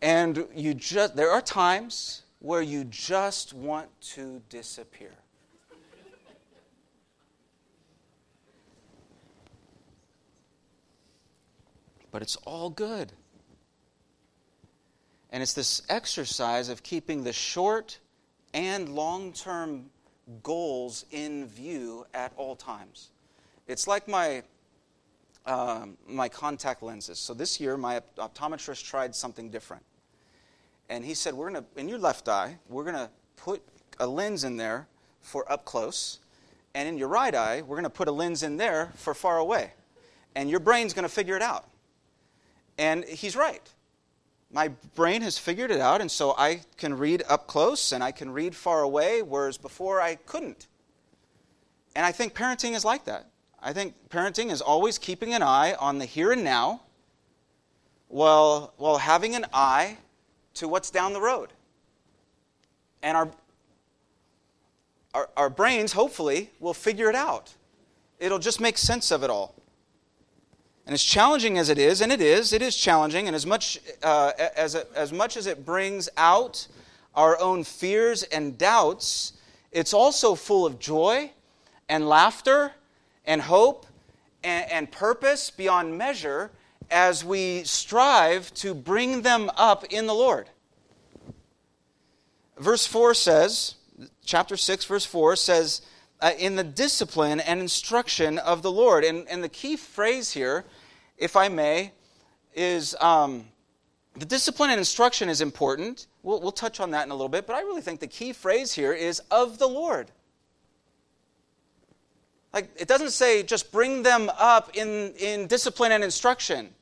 And 0.00 0.46
you 0.54 0.74
just 0.74 1.16
there 1.16 1.30
are 1.30 1.40
times 1.40 2.22
where 2.40 2.60
you 2.60 2.84
just 2.84 3.54
want 3.54 3.88
to 4.02 4.42
disappear. 4.50 5.14
But 12.10 12.22
it's 12.22 12.36
all 12.44 12.70
good. 12.70 13.12
And 15.34 15.42
it's 15.42 15.52
this 15.52 15.82
exercise 15.88 16.68
of 16.68 16.84
keeping 16.84 17.24
the 17.24 17.32
short 17.32 17.98
and 18.52 18.88
long 18.88 19.32
term 19.32 19.86
goals 20.44 21.06
in 21.10 21.48
view 21.48 22.06
at 22.14 22.32
all 22.36 22.54
times. 22.54 23.10
It's 23.66 23.88
like 23.88 24.06
my, 24.06 24.44
um, 25.44 25.98
my 26.06 26.28
contact 26.28 26.84
lenses. 26.84 27.18
So 27.18 27.34
this 27.34 27.58
year, 27.58 27.76
my 27.76 28.00
optometrist 28.16 28.84
tried 28.84 29.12
something 29.12 29.50
different. 29.50 29.82
And 30.88 31.04
he 31.04 31.14
said, 31.14 31.34
We're 31.34 31.50
going 31.50 31.64
to, 31.64 31.80
in 31.80 31.88
your 31.88 31.98
left 31.98 32.28
eye, 32.28 32.56
we're 32.68 32.84
going 32.84 32.94
to 32.94 33.10
put 33.34 33.60
a 33.98 34.06
lens 34.06 34.44
in 34.44 34.56
there 34.56 34.86
for 35.20 35.50
up 35.50 35.64
close. 35.64 36.20
And 36.76 36.88
in 36.88 36.96
your 36.96 37.08
right 37.08 37.34
eye, 37.34 37.62
we're 37.62 37.74
going 37.74 37.82
to 37.82 37.90
put 37.90 38.06
a 38.06 38.12
lens 38.12 38.44
in 38.44 38.56
there 38.56 38.92
for 38.94 39.14
far 39.14 39.38
away. 39.38 39.72
And 40.36 40.48
your 40.48 40.60
brain's 40.60 40.94
going 40.94 41.02
to 41.02 41.12
figure 41.12 41.34
it 41.34 41.42
out. 41.42 41.68
And 42.78 43.02
he's 43.02 43.34
right 43.34 43.68
my 44.54 44.68
brain 44.94 45.20
has 45.22 45.36
figured 45.36 45.72
it 45.72 45.80
out, 45.80 46.00
and 46.00 46.08
so 46.08 46.32
I 46.38 46.60
can 46.76 46.96
read 46.96 47.24
up 47.28 47.48
close 47.48 47.90
and 47.90 48.04
I 48.04 48.12
can 48.12 48.30
read 48.30 48.54
far 48.54 48.82
away, 48.82 49.20
whereas 49.20 49.58
before 49.58 50.00
I 50.00 50.14
couldn't. 50.14 50.68
And 51.96 52.06
I 52.06 52.12
think 52.12 52.34
parenting 52.34 52.76
is 52.76 52.84
like 52.84 53.04
that. 53.06 53.26
I 53.60 53.72
think 53.72 53.94
parenting 54.10 54.52
is 54.52 54.60
always 54.60 54.96
keeping 54.96 55.34
an 55.34 55.42
eye 55.42 55.74
on 55.74 55.98
the 55.98 56.04
here 56.04 56.30
and 56.30 56.44
now 56.44 56.82
while, 58.06 58.74
while 58.76 58.98
having 58.98 59.34
an 59.34 59.44
eye 59.52 59.96
to 60.54 60.68
what's 60.68 60.90
down 60.90 61.14
the 61.14 61.20
road. 61.20 61.48
And 63.02 63.16
our, 63.16 63.30
our, 65.14 65.30
our 65.36 65.50
brains, 65.50 65.94
hopefully, 65.94 66.52
will 66.60 66.74
figure 66.74 67.10
it 67.10 67.16
out. 67.16 67.54
It'll 68.20 68.38
just 68.38 68.60
make 68.60 68.78
sense 68.78 69.10
of 69.10 69.24
it 69.24 69.30
all. 69.30 69.56
And 70.86 70.92
as 70.92 71.02
challenging 71.02 71.56
as 71.56 71.70
it 71.70 71.78
is, 71.78 72.00
and 72.00 72.12
it 72.12 72.20
is, 72.20 72.52
it 72.52 72.60
is 72.60 72.76
challenging, 72.76 73.26
and 73.26 73.34
as 73.34 73.46
much, 73.46 73.80
uh, 74.02 74.32
as, 74.54 74.74
as 74.74 75.12
much 75.12 75.36
as 75.36 75.46
it 75.46 75.64
brings 75.64 76.08
out 76.16 76.66
our 77.14 77.38
own 77.40 77.64
fears 77.64 78.22
and 78.24 78.58
doubts, 78.58 79.32
it's 79.72 79.94
also 79.94 80.34
full 80.34 80.66
of 80.66 80.78
joy 80.78 81.30
and 81.88 82.08
laughter 82.08 82.72
and 83.24 83.42
hope 83.42 83.86
and, 84.42 84.70
and 84.70 84.92
purpose 84.92 85.50
beyond 85.50 85.96
measure 85.96 86.50
as 86.90 87.24
we 87.24 87.64
strive 87.64 88.52
to 88.54 88.74
bring 88.74 89.22
them 89.22 89.50
up 89.56 89.84
in 89.84 90.06
the 90.06 90.14
Lord. 90.14 90.50
Verse 92.58 92.86
4 92.86 93.14
says, 93.14 93.76
chapter 94.24 94.56
6, 94.56 94.84
verse 94.84 95.06
4 95.06 95.36
says, 95.36 95.82
uh, 96.20 96.32
in 96.38 96.56
the 96.56 96.64
discipline 96.64 97.40
and 97.40 97.60
instruction 97.60 98.38
of 98.38 98.62
the 98.62 98.70
Lord. 98.70 99.04
And, 99.04 99.28
and 99.28 99.42
the 99.42 99.48
key 99.48 99.76
phrase 99.76 100.32
here, 100.32 100.64
if 101.24 101.36
I 101.36 101.48
may, 101.48 101.90
is 102.54 102.94
um, 103.00 103.46
the 104.14 104.26
discipline 104.26 104.68
and 104.68 104.78
instruction 104.78 105.30
is 105.30 105.40
important. 105.40 106.06
We'll, 106.22 106.38
we'll 106.40 106.52
touch 106.52 106.80
on 106.80 106.90
that 106.90 107.06
in 107.06 107.10
a 107.10 107.14
little 107.14 107.30
bit, 107.30 107.46
but 107.46 107.56
I 107.56 107.60
really 107.60 107.80
think 107.80 108.00
the 108.00 108.06
key 108.06 108.34
phrase 108.34 108.74
here 108.74 108.92
is 108.92 109.20
of 109.30 109.58
the 109.58 109.66
Lord. 109.66 110.10
Like, 112.52 112.70
it 112.76 112.86
doesn't 112.88 113.10
say 113.10 113.42
just 113.42 113.72
bring 113.72 114.02
them 114.02 114.30
up 114.38 114.76
in, 114.76 115.14
in 115.18 115.46
discipline 115.46 115.92
and 115.92 116.04
instruction. 116.04 116.74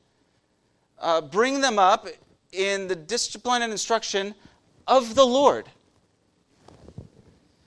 Uh, 0.99 1.21
bring 1.21 1.61
them 1.61 1.79
up 1.79 2.07
in 2.51 2.89
the 2.89 2.95
discipline 2.97 3.61
and 3.61 3.71
instruction 3.71 4.35
of 4.85 5.15
the 5.15 5.25
Lord. 5.25 5.69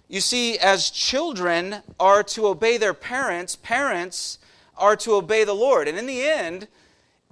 You 0.09 0.21
see, 0.21 0.59
as 0.59 0.91
children 0.91 1.77
are 1.99 2.23
to 2.23 2.47
obey 2.47 2.77
their 2.77 2.95
parents, 2.95 3.57
parents 3.57 4.39
are 4.77 4.97
to 4.97 5.15
obey 5.15 5.45
the 5.45 5.55
Lord. 5.55 5.89
And 5.89 5.99
in 5.99 6.07
the 6.07 6.23
end, 6.23 6.69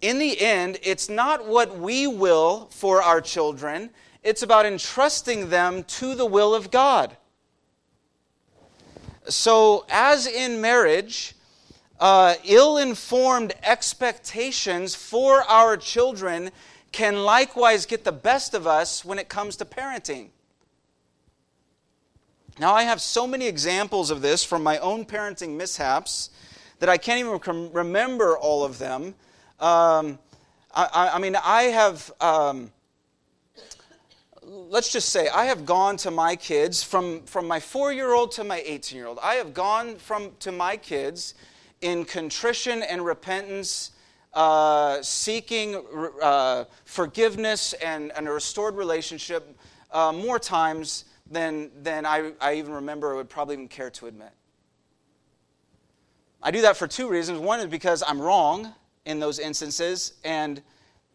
in 0.00 0.18
the 0.18 0.40
end, 0.40 0.78
it's 0.82 1.08
not 1.08 1.46
what 1.46 1.78
we 1.78 2.06
will 2.06 2.68
for 2.70 3.02
our 3.02 3.20
children, 3.20 3.90
it's 4.22 4.42
about 4.42 4.66
entrusting 4.66 5.50
them 5.50 5.84
to 5.84 6.14
the 6.14 6.26
will 6.26 6.54
of 6.54 6.70
God. 6.70 7.16
So, 9.28 9.86
as 9.88 10.26
in 10.26 10.60
marriage, 10.60 11.34
uh, 11.98 12.34
ill 12.44 12.76
informed 12.76 13.54
expectations 13.62 14.94
for 14.94 15.42
our 15.44 15.76
children 15.76 16.50
can 16.92 17.24
likewise 17.24 17.86
get 17.86 18.04
the 18.04 18.12
best 18.12 18.54
of 18.54 18.66
us 18.66 19.04
when 19.04 19.18
it 19.18 19.28
comes 19.28 19.56
to 19.56 19.64
parenting. 19.64 20.28
Now, 22.58 22.74
I 22.74 22.84
have 22.84 23.00
so 23.00 23.26
many 23.26 23.46
examples 23.46 24.10
of 24.10 24.22
this 24.22 24.44
from 24.44 24.62
my 24.62 24.78
own 24.78 25.04
parenting 25.04 25.56
mishaps 25.56 26.30
that 26.84 26.90
I 26.90 26.98
can't 26.98 27.18
even 27.18 27.72
remember 27.72 28.36
all 28.36 28.62
of 28.62 28.78
them. 28.78 29.14
Um, 29.58 30.18
I, 30.70 31.12
I, 31.14 31.18
mean, 31.18 31.34
I 31.34 31.62
have. 31.62 32.12
Um, 32.20 32.72
let's 34.42 34.92
just 34.92 35.08
say 35.08 35.30
I 35.30 35.46
have 35.46 35.64
gone 35.64 35.96
to 35.96 36.10
my 36.10 36.36
kids 36.36 36.82
from, 36.82 37.22
from 37.22 37.48
my 37.48 37.58
four 37.58 37.90
year 37.90 38.12
old 38.12 38.32
to 38.32 38.44
my 38.44 38.62
18 38.66 38.98
year 38.98 39.06
old. 39.06 39.18
I 39.22 39.36
have 39.36 39.54
gone 39.54 39.96
from, 39.96 40.32
to 40.40 40.52
my 40.52 40.76
kids 40.76 41.32
in 41.80 42.04
contrition 42.04 42.82
and 42.82 43.02
repentance, 43.02 43.92
uh, 44.34 45.00
seeking 45.00 45.82
uh, 46.20 46.64
forgiveness 46.84 47.72
and, 47.82 48.12
and, 48.14 48.28
a 48.28 48.30
restored 48.30 48.76
relationship 48.76 49.56
uh, 49.90 50.12
more 50.12 50.38
times 50.38 51.06
than, 51.30 51.70
than 51.82 52.04
I, 52.04 52.32
I 52.42 52.56
even 52.56 52.74
remember 52.74 53.12
or 53.12 53.16
would 53.16 53.30
probably 53.30 53.54
even 53.54 53.68
care 53.68 53.88
to 53.88 54.06
admit. 54.06 54.32
I 56.44 56.52
do 56.52 56.60
that 56.60 56.76
for 56.76 56.86
two 56.86 57.08
reasons. 57.08 57.40
One 57.40 57.58
is 57.58 57.66
because 57.66 58.04
I'm 58.06 58.20
wrong 58.20 58.72
in 59.04 59.18
those 59.18 59.40
instances, 59.40 60.12
and 60.24 60.62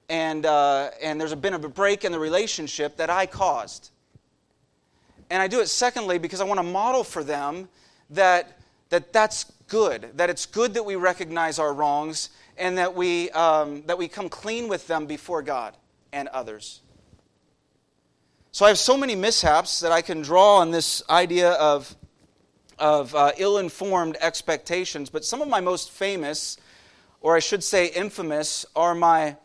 and, 0.10 0.46
uh, 0.46 0.90
and 1.02 1.22
there's 1.22 1.36
been 1.36 1.54
a 1.54 1.60
break 1.60 2.04
in 2.04 2.12
the 2.12 2.20
relationship 2.20 2.98
that 2.98 3.10
I 3.10 3.28
caused. 3.28 3.92
And 5.30 5.42
I 5.42 5.48
do 5.48 5.60
it 5.60 5.68
secondly 5.68 6.18
because 6.18 6.42
I 6.42 6.46
want 6.46 6.58
to 6.58 6.64
model 6.64 7.04
for 7.04 7.24
them 7.24 7.70
that, 8.10 8.58
that 8.90 9.14
that's 9.14 9.46
good, 9.68 10.10
that 10.16 10.32
it's 10.32 10.48
good 10.48 10.74
that 10.74 10.84
we 10.84 10.96
recognize 10.96 11.60
our 11.60 11.74
wrongs 11.74 12.30
and 12.58 12.78
that 12.80 12.96
we, 12.96 13.30
um, 13.32 13.84
that 13.86 13.98
we 13.98 14.08
come 14.08 14.30
clean 14.30 14.68
with 14.68 14.88
them 14.88 15.06
before 15.06 15.44
God 15.44 15.78
and 16.12 16.28
others. 16.30 16.82
So 18.52 18.66
I 18.66 18.70
have 18.70 18.80
so 18.80 18.98
many 18.98 19.16
mishaps 19.16 19.80
that 19.82 19.92
I 19.92 20.02
can 20.02 20.24
draw 20.24 20.58
on 20.58 20.72
this 20.72 21.04
idea 21.08 21.52
of, 21.52 21.96
of 22.80 23.14
uh, 23.14 23.32
ill 23.38 23.58
informed 23.58 24.18
expectations, 24.22 25.10
but 25.10 25.26
some 25.26 25.42
of 25.42 25.48
my 25.48 25.60
most 25.60 25.92
famous, 25.92 26.58
or 27.22 27.36
I 27.36 27.40
should 27.40 27.64
say 27.64 27.88
infamous, 27.88 28.66
are 28.76 28.96
my 28.96 29.36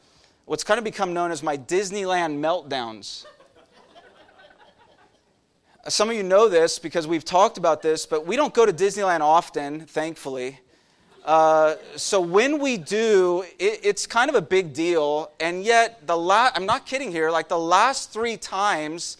what's 0.47 0.65
kind 0.65 0.79
of 0.79 0.85
become 0.85 1.13
known 1.13 1.31
as 1.31 1.43
my 1.43 1.57
Disneyland 1.57 2.39
meltdowns. 2.39 3.27
Some 5.89 6.11
of 6.11 6.17
you 6.17 6.23
know 6.23 6.49
this 6.49 6.79
because 6.79 7.07
we've 7.07 7.25
talked 7.25 7.59
about 7.59 7.83
this, 7.83 8.07
but 8.07 8.27
we 8.27 8.37
don't 8.37 8.53
go 8.53 8.67
to 8.67 8.73
Disneyland 8.73 9.21
often, 9.21 9.81
thankfully. 9.87 10.61
Uh, 11.25 11.77
so 11.97 12.21
when 12.21 12.59
we 12.59 12.77
do, 12.77 13.45
it, 13.59 13.81
it's 13.83 14.07
kind 14.07 14.29
of 14.29 14.37
a 14.37 14.43
big 14.43 14.75
deal. 14.75 15.31
And 15.41 15.65
yet, 15.65 16.07
the 16.07 16.17
la- 16.17 16.51
I'm 16.55 16.67
not 16.67 16.85
kidding 16.85 17.11
here, 17.11 17.31
like 17.31 17.49
the 17.49 17.59
last 17.59 18.13
three 18.13 18.37
times 18.37 19.17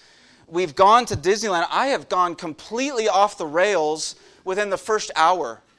we've 0.49 0.75
gone 0.75 1.07
to 1.07 1.17
Disneyland, 1.17 1.67
I 1.71 1.89
have 1.89 2.09
gone 2.09 2.35
completely 2.35 3.09
off 3.09 3.39
the 3.39 3.47
rails 3.47 4.17
within 4.45 4.71
the 4.71 4.79
first 4.79 5.11
hour. 5.17 5.61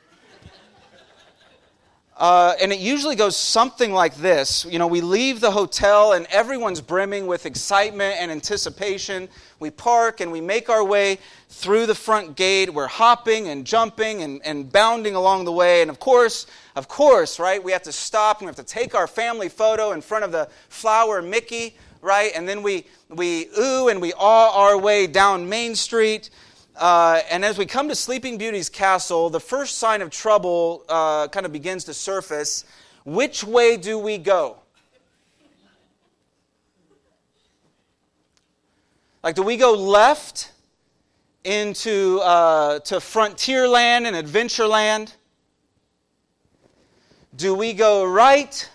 Uh, 2.18 2.56
and 2.62 2.72
it 2.72 2.80
usually 2.80 3.18
goes 3.18 3.36
something 3.36 3.92
like 3.92 4.16
this. 4.16 4.64
You 4.64 4.80
know, 4.80 4.88
we 4.88 5.02
leave 5.02 5.42
the 5.42 5.52
hotel 5.52 6.14
and 6.14 6.26
everyone's 6.28 6.80
brimming 6.80 7.28
with 7.28 7.46
excitement 7.46 8.16
and 8.18 8.32
anticipation. 8.32 9.28
We 9.60 9.70
park 9.70 10.22
and 10.22 10.32
we 10.32 10.40
make 10.40 10.70
our 10.70 10.82
way 10.82 11.20
through 11.50 11.88
the 11.88 11.96
front 11.96 12.38
gate. 12.38 12.74
We're 12.74 12.88
hopping 12.88 13.50
and 13.50 13.66
jumping 13.66 14.24
and, 14.24 14.40
and 14.46 14.72
bounding 14.72 15.16
along 15.16 15.44
the 15.44 15.52
way. 15.52 15.82
And 15.82 15.92
of 15.92 16.00
course, 16.00 16.48
of 16.78 16.88
course, 16.88 17.38
right, 17.38 17.62
we 17.62 17.74
have 17.74 17.84
to 17.84 17.92
stop 17.92 18.40
and 18.40 18.46
we 18.46 18.50
have 18.50 18.56
to 18.56 18.64
take 18.64 18.96
our 18.96 19.08
family 19.08 19.50
photo 19.50 19.92
in 19.92 20.00
front 20.00 20.24
of 20.24 20.32
the 20.32 20.48
flower 20.70 21.22
Mickey, 21.22 21.76
right? 22.06 22.32
And 22.36 22.48
then 22.48 22.62
we, 22.62 22.86
we 23.10 23.48
ooh 23.60 23.90
and 23.90 24.00
we 24.00 24.14
awe 24.14 24.52
our 24.52 24.78
way 24.78 25.08
down 25.08 25.50
Main 25.50 25.76
Street. 25.76 26.30
Uh, 26.76 27.22
and 27.32 27.44
as 27.44 27.58
we 27.58 27.66
come 27.66 27.90
to 27.90 27.96
Sleeping 27.96 28.38
Beauty's 28.38 28.70
castle, 28.70 29.30
the 29.32 29.40
first 29.40 29.80
sign 29.80 30.02
of 30.02 30.12
trouble 30.12 30.86
uh, 30.88 31.28
kind 31.30 31.46
of 31.46 31.52
begins 31.52 31.84
to 31.86 31.94
surface. 31.94 32.64
Which 33.06 33.44
way 33.44 33.76
do 33.76 33.98
we 33.98 34.20
go? 34.20 34.58
Like, 39.24 39.36
do 39.36 39.42
we 39.42 39.58
go 39.58 39.74
left 39.74 40.52
into 41.44 42.20
uh, 42.22 42.80
to 42.80 42.96
Frontierland 42.98 44.06
and 44.06 44.16
Adventureland? 44.16 45.14
Do 47.36 47.56
we 47.56 47.74
go 47.74 48.06
right 48.06 48.70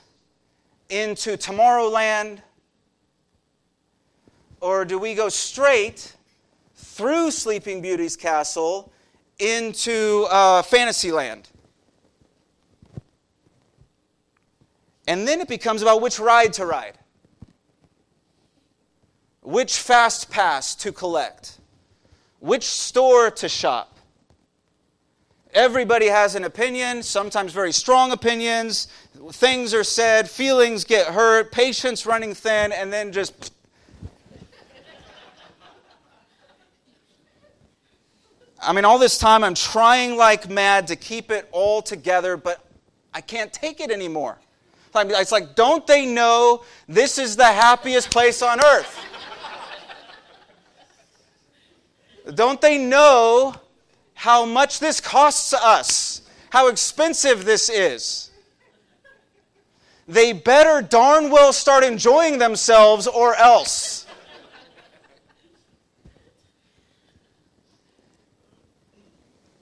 into 0.88 1.36
Tomorrowland? 1.36 2.40
Or 4.60 4.84
do 4.84 4.98
we 4.98 5.14
go 5.14 5.28
straight 5.28 6.14
through 6.74 7.30
Sleeping 7.30 7.80
Beauty's 7.80 8.16
castle 8.16 8.92
into 9.40 10.26
uh, 10.30 10.62
Fantasyland. 10.62 11.48
And 15.06 15.26
then 15.26 15.40
it 15.40 15.48
becomes 15.48 15.82
about 15.82 16.02
which 16.02 16.20
ride 16.20 16.52
to 16.54 16.66
ride, 16.66 16.98
which 19.42 19.78
fast 19.78 20.30
pass 20.30 20.74
to 20.76 20.92
collect, 20.92 21.58
which 22.38 22.64
store 22.64 23.30
to 23.30 23.48
shop. 23.48 23.96
Everybody 25.52 26.06
has 26.06 26.36
an 26.36 26.44
opinion, 26.44 27.02
sometimes 27.02 27.52
very 27.52 27.72
strong 27.72 28.12
opinions. 28.12 28.86
Things 29.32 29.74
are 29.74 29.82
said, 29.82 30.30
feelings 30.30 30.84
get 30.84 31.08
hurt, 31.08 31.50
patience 31.50 32.06
running 32.06 32.34
thin, 32.34 32.70
and 32.70 32.92
then 32.92 33.10
just 33.10 33.52
I 38.62 38.72
mean, 38.72 38.84
all 38.84 38.98
this 38.98 39.18
time 39.18 39.42
I'm 39.44 39.54
trying 39.54 40.16
like 40.16 40.48
mad 40.48 40.86
to 40.88 40.96
keep 40.96 41.30
it 41.30 41.48
all 41.52 41.82
together, 41.82 42.36
but 42.36 42.64
I 43.14 43.20
can't 43.20 43.52
take 43.52 43.80
it 43.80 43.90
anymore. 43.90 44.38
It's 44.94 45.32
like, 45.32 45.54
don't 45.54 45.86
they 45.86 46.04
know 46.04 46.64
this 46.88 47.18
is 47.18 47.36
the 47.36 47.44
happiest 47.44 48.10
place 48.10 48.42
on 48.42 48.62
earth? 48.64 48.98
don't 52.34 52.60
they 52.60 52.78
know 52.78 53.54
how 54.14 54.44
much 54.44 54.78
this 54.78 55.00
costs 55.00 55.54
us 55.54 56.20
how 56.50 56.66
expensive 56.66 57.44
this 57.44 57.70
is. 57.70 58.30
They 60.06 60.32
better 60.32 60.82
darn 60.82 61.30
well 61.30 61.52
start 61.52 61.84
enjoying 61.84 62.38
themselves 62.38 63.06
or 63.06 63.36
else. 63.36 63.99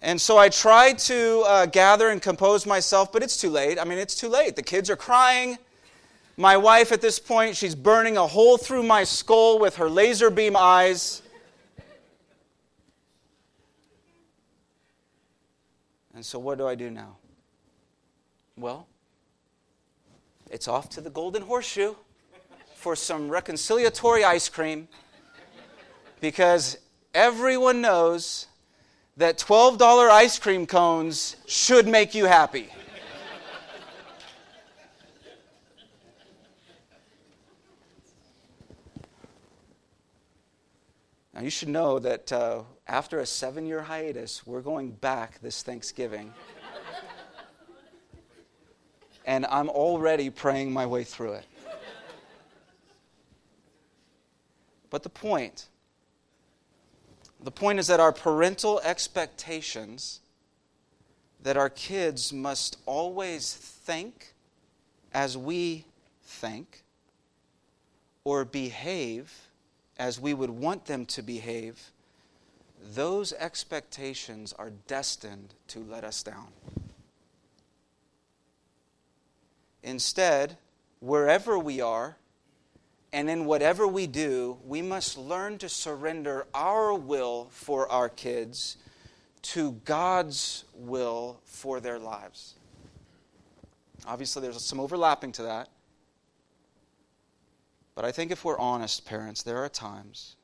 And 0.00 0.20
so 0.20 0.38
I 0.38 0.48
tried 0.48 0.98
to 1.00 1.44
uh, 1.46 1.66
gather 1.66 2.08
and 2.10 2.22
compose 2.22 2.66
myself, 2.66 3.12
but 3.12 3.22
it's 3.22 3.36
too 3.36 3.50
late. 3.50 3.78
I 3.78 3.84
mean, 3.84 3.98
it's 3.98 4.14
too 4.14 4.28
late. 4.28 4.54
The 4.54 4.62
kids 4.62 4.88
are 4.90 4.96
crying. 4.96 5.58
My 6.36 6.56
wife, 6.56 6.92
at 6.92 7.00
this 7.00 7.18
point, 7.18 7.56
she's 7.56 7.74
burning 7.74 8.16
a 8.16 8.26
hole 8.26 8.58
through 8.58 8.84
my 8.84 9.02
skull 9.02 9.58
with 9.58 9.76
her 9.76 9.90
laser 9.90 10.30
beam 10.30 10.56
eyes. 10.56 11.22
And 16.14 16.24
so, 16.24 16.38
what 16.38 16.58
do 16.58 16.66
I 16.66 16.74
do 16.74 16.90
now? 16.90 17.16
Well, 18.56 18.88
it's 20.50 20.66
off 20.66 20.88
to 20.90 21.00
the 21.00 21.10
Golden 21.10 21.42
Horseshoe 21.42 21.94
for 22.74 22.96
some 22.96 23.28
reconciliatory 23.28 24.24
ice 24.24 24.48
cream 24.48 24.88
because 26.20 26.78
everyone 27.14 27.80
knows 27.80 28.47
that 29.18 29.36
$12 29.36 29.80
ice 30.10 30.38
cream 30.38 30.64
cones 30.64 31.36
should 31.46 31.88
make 31.88 32.14
you 32.14 32.26
happy. 32.26 32.68
now, 41.34 41.40
you 41.40 41.50
should 41.50 41.68
know 41.68 41.98
that 41.98 42.32
uh, 42.32 42.62
after 42.86 43.18
a 43.18 43.26
seven 43.26 43.66
year 43.66 43.82
hiatus, 43.82 44.46
we're 44.46 44.60
going 44.60 44.92
back 44.92 45.40
this 45.40 45.64
Thanksgiving. 45.64 46.32
and 49.24 49.44
I'm 49.46 49.68
already 49.68 50.30
praying 50.30 50.72
my 50.72 50.86
way 50.86 51.02
through 51.02 51.32
it. 51.32 51.46
But 54.90 55.02
the 55.02 55.10
point 55.10 55.66
the 57.42 57.50
point 57.50 57.78
is 57.78 57.86
that 57.86 58.00
our 58.00 58.12
parental 58.12 58.80
expectations 58.80 60.20
that 61.42 61.56
our 61.56 61.70
kids 61.70 62.32
must 62.32 62.76
always 62.84 63.54
think 63.54 64.34
as 65.14 65.36
we 65.36 65.84
think 66.22 66.82
or 68.24 68.44
behave 68.44 69.48
as 69.98 70.20
we 70.20 70.34
would 70.34 70.50
want 70.50 70.86
them 70.86 71.06
to 71.06 71.22
behave, 71.22 71.90
those 72.94 73.32
expectations 73.32 74.52
are 74.58 74.70
destined 74.86 75.54
to 75.66 75.80
let 75.80 76.04
us 76.04 76.22
down. 76.22 76.48
Instead, 79.82 80.56
wherever 81.00 81.58
we 81.58 81.80
are, 81.80 82.16
and 83.12 83.30
in 83.30 83.46
whatever 83.46 83.86
we 83.86 84.06
do, 84.06 84.58
we 84.64 84.82
must 84.82 85.16
learn 85.16 85.58
to 85.58 85.68
surrender 85.68 86.46
our 86.52 86.94
will 86.94 87.48
for 87.50 87.90
our 87.90 88.08
kids 88.08 88.76
to 89.40 89.72
God's 89.84 90.64
will 90.74 91.40
for 91.44 91.80
their 91.80 91.98
lives. 91.98 92.54
Obviously, 94.06 94.42
there's 94.42 94.62
some 94.62 94.80
overlapping 94.80 95.32
to 95.32 95.42
that. 95.44 95.68
But 97.94 98.04
I 98.04 98.12
think 98.12 98.30
if 98.30 98.44
we're 98.44 98.58
honest, 98.58 99.06
parents, 99.06 99.42
there 99.42 99.58
are 99.58 99.68
times 99.68 100.36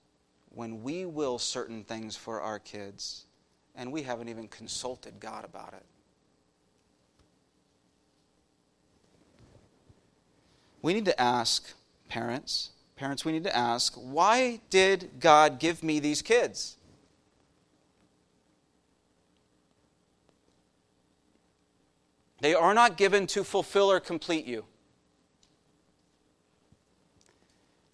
when 0.49 0.83
we 0.83 1.05
will 1.05 1.39
certain 1.39 1.85
things 1.85 2.17
for 2.17 2.41
our 2.41 2.59
kids 2.59 3.27
and 3.77 3.93
we 3.93 4.03
haven't 4.03 4.29
even 4.29 4.49
consulted 4.49 5.21
God 5.21 5.45
about 5.45 5.75
it. 5.75 5.85
We 10.83 10.95
need 10.95 11.05
to 11.07 11.21
ask 11.21 11.73
Parents, 12.09 12.71
parents, 12.97 13.25
we 13.25 13.33
need 13.33 13.45
to 13.45 13.57
ask 13.57 13.95
why 13.95 14.61
did 14.71 15.11
God 15.21 15.59
give 15.59 15.83
me 15.83 16.01
these 16.01 16.23
kids? 16.23 16.77
They 22.41 22.55
are 22.55 22.75
not 22.75 22.99
given 22.99 23.27
to 23.29 23.43
fulfill 23.43 23.91
or 23.91 24.01
complete 24.01 24.45
you. 24.45 24.67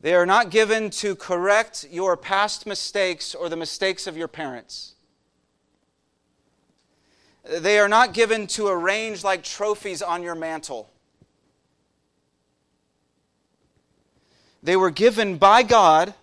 They 0.00 0.14
are 0.14 0.26
not 0.26 0.50
given 0.50 0.90
to 0.90 1.14
correct 1.14 1.86
your 1.88 2.16
past 2.16 2.66
mistakes 2.66 3.32
or 3.32 3.48
the 3.48 3.56
mistakes 3.56 4.08
of 4.08 4.16
your 4.16 4.26
parents. 4.26 4.96
They 7.44 7.78
are 7.78 7.88
not 7.88 8.12
given 8.12 8.48
to 8.48 8.66
arrange 8.66 9.22
like 9.22 9.44
trophies 9.44 10.02
on 10.02 10.22
your 10.22 10.34
mantle. 10.34 10.89
They 14.62 14.76
were 14.76 14.90
given 14.90 15.36
by 15.36 15.62
God 15.62 16.14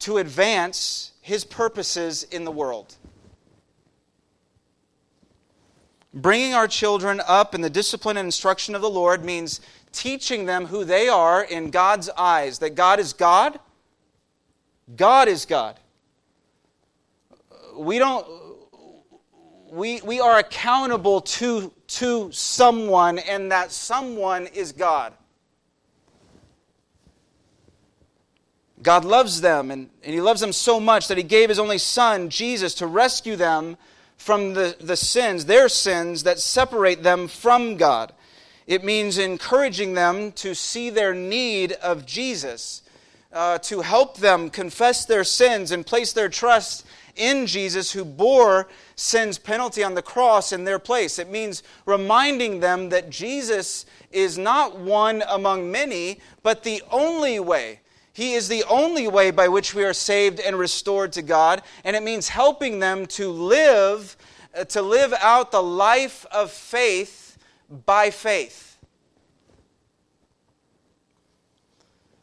to 0.00 0.18
advance 0.18 1.12
his 1.20 1.44
purposes 1.44 2.24
in 2.24 2.44
the 2.44 2.50
world. 2.50 2.96
Bringing 6.12 6.54
our 6.54 6.66
children 6.66 7.20
up 7.26 7.54
in 7.54 7.60
the 7.60 7.70
discipline 7.70 8.16
and 8.16 8.26
instruction 8.26 8.74
of 8.74 8.82
the 8.82 8.90
Lord 8.90 9.24
means 9.24 9.60
teaching 9.92 10.44
them 10.44 10.66
who 10.66 10.84
they 10.84 11.08
are 11.08 11.44
in 11.44 11.70
God's 11.70 12.10
eyes 12.10 12.58
that 12.58 12.74
God 12.74 12.98
is 12.98 13.12
God. 13.12 13.58
God 14.96 15.28
is 15.28 15.46
God. 15.46 15.78
We 17.76 17.98
don't 17.98 18.26
we, 19.70 20.00
we 20.02 20.20
are 20.20 20.38
accountable 20.38 21.20
to, 21.20 21.72
to 21.86 22.30
someone, 22.32 23.18
and 23.18 23.52
that 23.52 23.70
someone 23.70 24.46
is 24.48 24.72
God. 24.72 25.14
God 28.82 29.04
loves 29.04 29.40
them, 29.40 29.70
and, 29.70 29.90
and 30.02 30.14
He 30.14 30.20
loves 30.20 30.40
them 30.40 30.52
so 30.52 30.80
much 30.80 31.08
that 31.08 31.18
He 31.18 31.24
gave 31.24 31.48
His 31.48 31.58
only 31.58 31.78
Son, 31.78 32.30
Jesus, 32.30 32.74
to 32.74 32.86
rescue 32.86 33.36
them 33.36 33.76
from 34.16 34.54
the, 34.54 34.76
the 34.80 34.96
sins, 34.96 35.46
their 35.46 35.68
sins 35.68 36.22
that 36.24 36.38
separate 36.38 37.02
them 37.02 37.28
from 37.28 37.76
God. 37.76 38.12
It 38.66 38.84
means 38.84 39.18
encouraging 39.18 39.94
them 39.94 40.32
to 40.32 40.54
see 40.54 40.90
their 40.90 41.14
need 41.14 41.72
of 41.72 42.06
Jesus, 42.06 42.82
uh, 43.32 43.58
to 43.58 43.80
help 43.80 44.18
them 44.18 44.50
confess 44.50 45.04
their 45.04 45.24
sins 45.24 45.72
and 45.72 45.86
place 45.86 46.12
their 46.12 46.28
trust 46.28 46.86
in 47.16 47.46
Jesus 47.46 47.92
who 47.92 48.04
bore 48.04 48.68
sin's 48.96 49.38
penalty 49.38 49.82
on 49.82 49.94
the 49.94 50.02
cross 50.02 50.52
in 50.52 50.64
their 50.64 50.78
place. 50.78 51.18
It 51.18 51.30
means 51.30 51.62
reminding 51.86 52.60
them 52.60 52.90
that 52.90 53.10
Jesus 53.10 53.86
is 54.12 54.38
not 54.38 54.78
one 54.78 55.22
among 55.28 55.70
many, 55.70 56.20
but 56.42 56.62
the 56.62 56.82
only 56.90 57.40
way 57.40 57.80
he 58.20 58.34
is 58.34 58.48
the 58.48 58.64
only 58.64 59.08
way 59.08 59.30
by 59.30 59.48
which 59.48 59.74
we 59.74 59.82
are 59.82 59.94
saved 59.94 60.40
and 60.40 60.58
restored 60.58 61.10
to 61.12 61.22
God, 61.22 61.62
and 61.84 61.96
it 61.96 62.02
means 62.02 62.28
helping 62.28 62.78
them 62.78 63.06
to 63.06 63.30
live 63.30 64.14
uh, 64.54 64.64
to 64.64 64.82
live 64.82 65.14
out 65.22 65.50
the 65.52 65.62
life 65.62 66.26
of 66.30 66.50
faith 66.50 67.38
by 67.86 68.10
faith. 68.10 68.76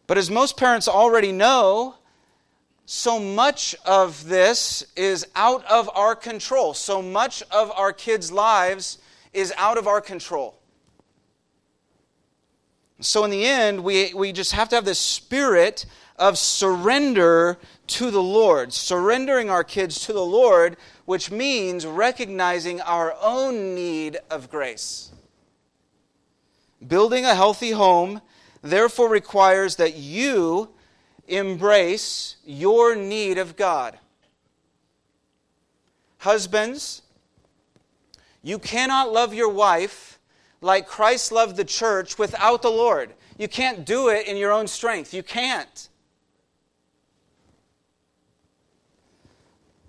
But 0.05 0.19
as 0.19 0.29
most 0.29 0.55
parents 0.55 0.87
already 0.87 1.31
know, 1.31 1.95
so 2.85 3.19
much 3.19 3.75
of 3.83 4.23
this 4.29 4.85
is 4.95 5.25
out 5.35 5.65
of 5.65 5.89
our 5.95 6.15
control. 6.15 6.75
So 6.75 7.01
much 7.01 7.41
of 7.49 7.71
our 7.71 7.91
kids' 7.91 8.31
lives 8.31 8.99
is 9.33 9.51
out 9.57 9.79
of 9.79 9.87
our 9.87 10.01
control. 10.01 10.59
So, 12.99 13.23
in 13.23 13.31
the 13.31 13.45
end, 13.45 13.83
we, 13.83 14.13
we 14.13 14.31
just 14.31 14.53
have 14.53 14.69
to 14.69 14.75
have 14.75 14.85
this 14.85 14.99
spirit 14.99 15.85
of 16.17 16.37
surrender 16.37 17.59
to 17.87 18.09
the 18.09 18.21
Lord, 18.21 18.73
surrendering 18.73 19.49
our 19.49 19.63
kids 19.63 19.99
to 20.05 20.13
the 20.13 20.25
Lord, 20.25 20.77
which 21.05 21.29
means 21.29 21.85
recognizing 21.85 22.81
our 22.81 23.15
own 23.21 23.75
need 23.75 24.17
of 24.31 24.49
grace. 24.49 25.11
Building 26.85 27.23
a 27.25 27.35
healthy 27.35 27.71
home, 27.71 28.21
therefore, 28.61 29.09
requires 29.09 29.75
that 29.75 29.95
you 29.95 30.69
embrace 31.27 32.37
your 32.45 32.95
need 32.95 33.37
of 33.37 33.55
God. 33.55 33.99
Husbands, 36.19 37.03
you 38.41 38.57
cannot 38.57 39.11
love 39.11 39.33
your 39.33 39.49
wife 39.49 40.16
like 40.61 40.87
Christ 40.87 41.31
loved 41.31 41.55
the 41.55 41.65
church 41.65 42.17
without 42.17 42.61
the 42.61 42.69
Lord. 42.69 43.13
You 43.37 43.47
can't 43.47 43.85
do 43.85 44.09
it 44.09 44.27
in 44.27 44.37
your 44.37 44.51
own 44.51 44.67
strength. 44.67 45.13
You 45.13 45.23
can't. 45.23 45.89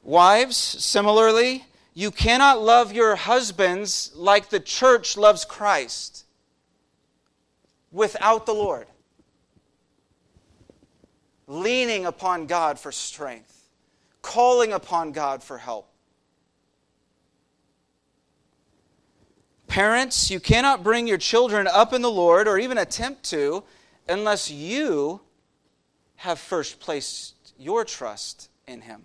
Wives, 0.02 0.56
similarly, 0.56 1.66
you 1.94 2.10
cannot 2.10 2.62
love 2.62 2.92
your 2.92 3.16
husbands 3.16 4.12
like 4.14 4.50
the 4.50 4.60
church 4.60 5.16
loves 5.16 5.44
Christ 5.44 6.24
without 7.90 8.46
the 8.46 8.54
Lord. 8.54 8.86
Leaning 11.46 12.06
upon 12.06 12.46
God 12.46 12.78
for 12.78 12.92
strength, 12.92 13.68
calling 14.22 14.72
upon 14.72 15.12
God 15.12 15.42
for 15.42 15.58
help. 15.58 15.90
Parents, 19.68 20.30
you 20.30 20.40
cannot 20.40 20.82
bring 20.82 21.06
your 21.06 21.18
children 21.18 21.68
up 21.68 21.92
in 21.92 22.02
the 22.02 22.10
Lord 22.10 22.48
or 22.48 22.58
even 22.58 22.78
attempt 22.78 23.22
to 23.30 23.62
unless 24.08 24.50
you 24.50 25.20
have 26.16 26.38
first 26.38 26.80
placed 26.80 27.34
your 27.58 27.84
trust 27.84 28.48
in 28.66 28.80
Him. 28.80 29.04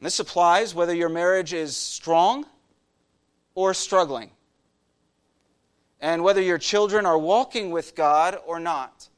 This 0.00 0.20
applies 0.20 0.74
whether 0.74 0.94
your 0.94 1.08
marriage 1.08 1.52
is 1.52 1.76
strong 1.76 2.46
or 3.54 3.72
struggling, 3.72 4.30
and 6.00 6.22
whether 6.22 6.42
your 6.42 6.58
children 6.58 7.06
are 7.06 7.16
walking 7.16 7.70
with 7.70 7.94
God 7.94 8.38
or 8.46 8.60
not. 8.60 9.08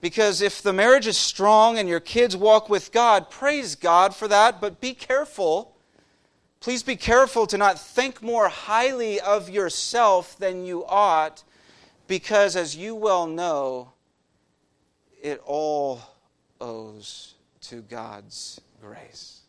Because 0.00 0.42
if 0.42 0.60
the 0.62 0.72
marriage 0.72 1.06
is 1.06 1.16
strong 1.16 1.78
and 1.78 1.88
your 1.88 2.00
kids 2.00 2.36
walk 2.36 2.68
with 2.68 2.90
God, 2.90 3.30
praise 3.30 3.74
God 3.76 4.14
for 4.14 4.26
that, 4.28 4.60
but 4.60 4.80
be 4.80 4.94
careful. 4.94 5.73
Please 6.64 6.82
be 6.82 6.96
careful 6.96 7.46
to 7.48 7.58
not 7.58 7.78
think 7.78 8.22
more 8.22 8.48
highly 8.48 9.20
of 9.20 9.50
yourself 9.50 10.34
than 10.38 10.64
you 10.64 10.82
ought, 10.86 11.44
because 12.06 12.56
as 12.56 12.74
you 12.74 12.94
well 12.94 13.26
know, 13.26 13.92
it 15.22 15.42
all 15.44 16.00
owes 16.62 17.34
to 17.60 17.82
God's 17.82 18.62
grace. 18.80 19.42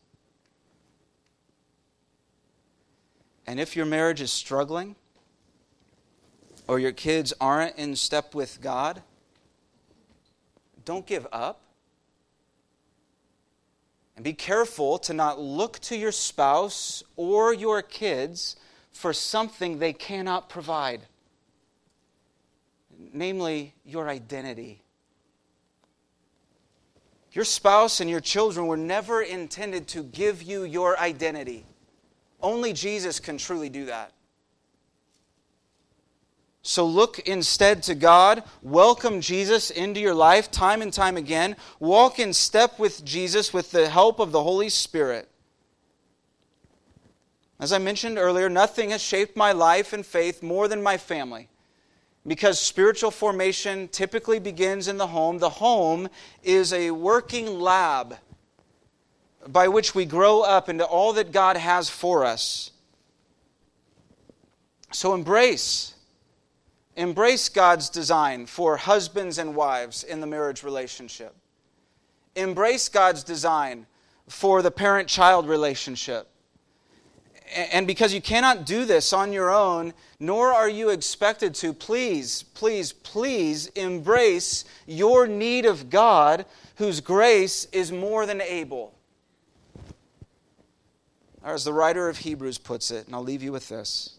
And 3.47 3.61
if 3.61 3.78
your 3.78 3.86
marriage 3.86 4.20
is 4.20 4.34
struggling, 4.34 4.97
or 6.68 6.80
your 6.80 6.91
kids 6.91 7.34
aren't 7.39 7.78
in 7.78 7.95
step 7.95 8.36
with 8.36 8.59
God, 8.59 9.01
don't 10.84 11.07
give 11.07 11.26
up. 11.32 11.61
And 14.16 14.24
be 14.24 14.34
careful 14.34 14.97
to 14.99 15.13
not 15.13 15.39
look 15.39 15.80
to 15.80 15.97
your 15.97 16.11
spouse 16.11 17.03
or 17.16 17.53
your 17.53 17.82
kids 17.82 18.55
for 18.91 19.11
something 19.11 19.80
they 19.80 19.91
cannot 19.91 20.47
provide, 20.47 21.01
namely 23.13 23.74
your 23.86 24.07
identity. 24.07 24.82
Your 27.34 27.43
spouse 27.43 27.99
and 27.99 28.09
your 28.09 28.22
children 28.22 28.68
were 28.68 28.78
never 28.78 29.22
intended 29.22 29.89
to 29.89 30.03
give 30.03 30.41
you 30.41 30.63
your 30.63 30.97
identity. 30.97 31.66
Only 32.41 32.72
Jesus 32.72 33.20
can 33.20 33.38
truly 33.38 33.68
do 33.68 33.86
that. 33.88 34.13
So 36.68 36.84
look 36.84 37.20
instead 37.20 37.84
to 37.84 37.93
God. 37.93 38.41
Welcome 38.63 39.22
Jesus 39.22 39.70
into 39.70 39.99
your 39.99 40.16
life 40.16 40.49
time 40.49 40.82
and 40.82 40.91
time 40.91 41.16
again. 41.16 41.57
Walk 41.80 42.18
in 42.18 42.34
step 42.34 42.80
with 42.80 43.05
Jesus 43.05 43.53
with 43.53 43.70
the 43.70 43.88
help 43.88 44.20
of 44.20 44.32
the 44.32 44.41
Holy 44.41 44.70
Spirit. 44.70 45.30
As 47.59 47.72
I 47.72 47.78
mentioned 47.78 48.18
earlier, 48.18 48.49
nothing 48.49 48.89
has 48.89 49.03
shaped 49.03 49.38
my 49.38 49.51
life 49.51 49.93
and 49.93 50.03
faith 50.03 50.41
more 50.41 50.68
than 50.68 50.82
my 50.82 50.97
family. 50.97 51.49
Because 52.26 52.59
spiritual 52.59 53.11
formation 53.11 53.88
typically 53.88 54.39
begins 54.39 54.88
in 54.88 54.97
the 54.97 55.05
home, 55.05 55.38
the 55.38 55.51
home 55.51 56.09
is 56.41 56.74
a 56.74 56.89
working 56.89 57.59
lab 57.59 58.18
by 59.47 59.68
which 59.68 59.93
we 59.93 60.05
grow 60.05 60.41
up 60.41 60.68
into 60.68 60.84
all 60.84 61.13
that 61.13 61.32
God 61.32 61.57
has 61.57 61.91
for 61.91 62.26
us. 62.26 62.72
So 64.91 65.13
embrace 65.13 65.95
Embrace 66.96 67.50
God's 67.50 67.89
design 67.89 68.46
for 68.46 68.78
husbands 68.78 69.38
and 69.38 69.56
wives 69.56 70.04
in 70.04 70.22
the 70.22 70.28
marriage 70.28 70.64
relationship. 70.64 71.36
Embrace 72.36 72.88
God's 72.88 73.24
design 73.24 73.86
for 74.28 74.62
the 74.62 74.72
parent 74.72 75.08
child 75.10 75.48
relationship. 75.48 76.28
And 77.54 77.86
because 77.86 78.14
you 78.14 78.22
cannot 78.22 78.66
do 78.66 78.86
this 78.86 79.14
on 79.14 79.32
your 79.32 79.54
own, 79.54 79.93
nor 80.20 80.54
are 80.54 80.70
you 80.70 80.89
expected 80.89 81.54
to, 81.56 81.74
please, 81.74 82.43
please, 82.43 82.91
please 82.91 83.68
embrace 83.68 84.66
your 84.88 85.28
need 85.28 85.66
of 85.66 85.89
God, 85.89 86.46
whose 86.78 87.02
grace 87.02 87.66
is 87.72 87.91
more 87.91 88.26
than 88.26 88.41
able. 88.41 88.93
Or 91.43 91.54
as 91.54 91.64
the 91.64 91.74
writer 91.74 92.10
of 92.10 92.18
Hebrews 92.18 92.58
puts 92.58 92.89
it, 92.89 93.06
and 93.06 93.16
I'll 93.16 93.22
leave 93.22 93.43
you 93.43 93.52
with 93.52 93.70
this 93.70 94.14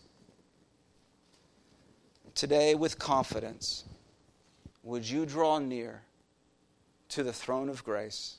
today 2.37 2.75
with 2.75 2.99
confidence, 2.99 3.85
would 4.83 5.09
you 5.09 5.27
draw 5.27 5.59
near 5.59 6.03
to 7.09 7.25
the 7.25 7.33
throne 7.33 7.69
of 7.69 7.83
grace 7.83 8.37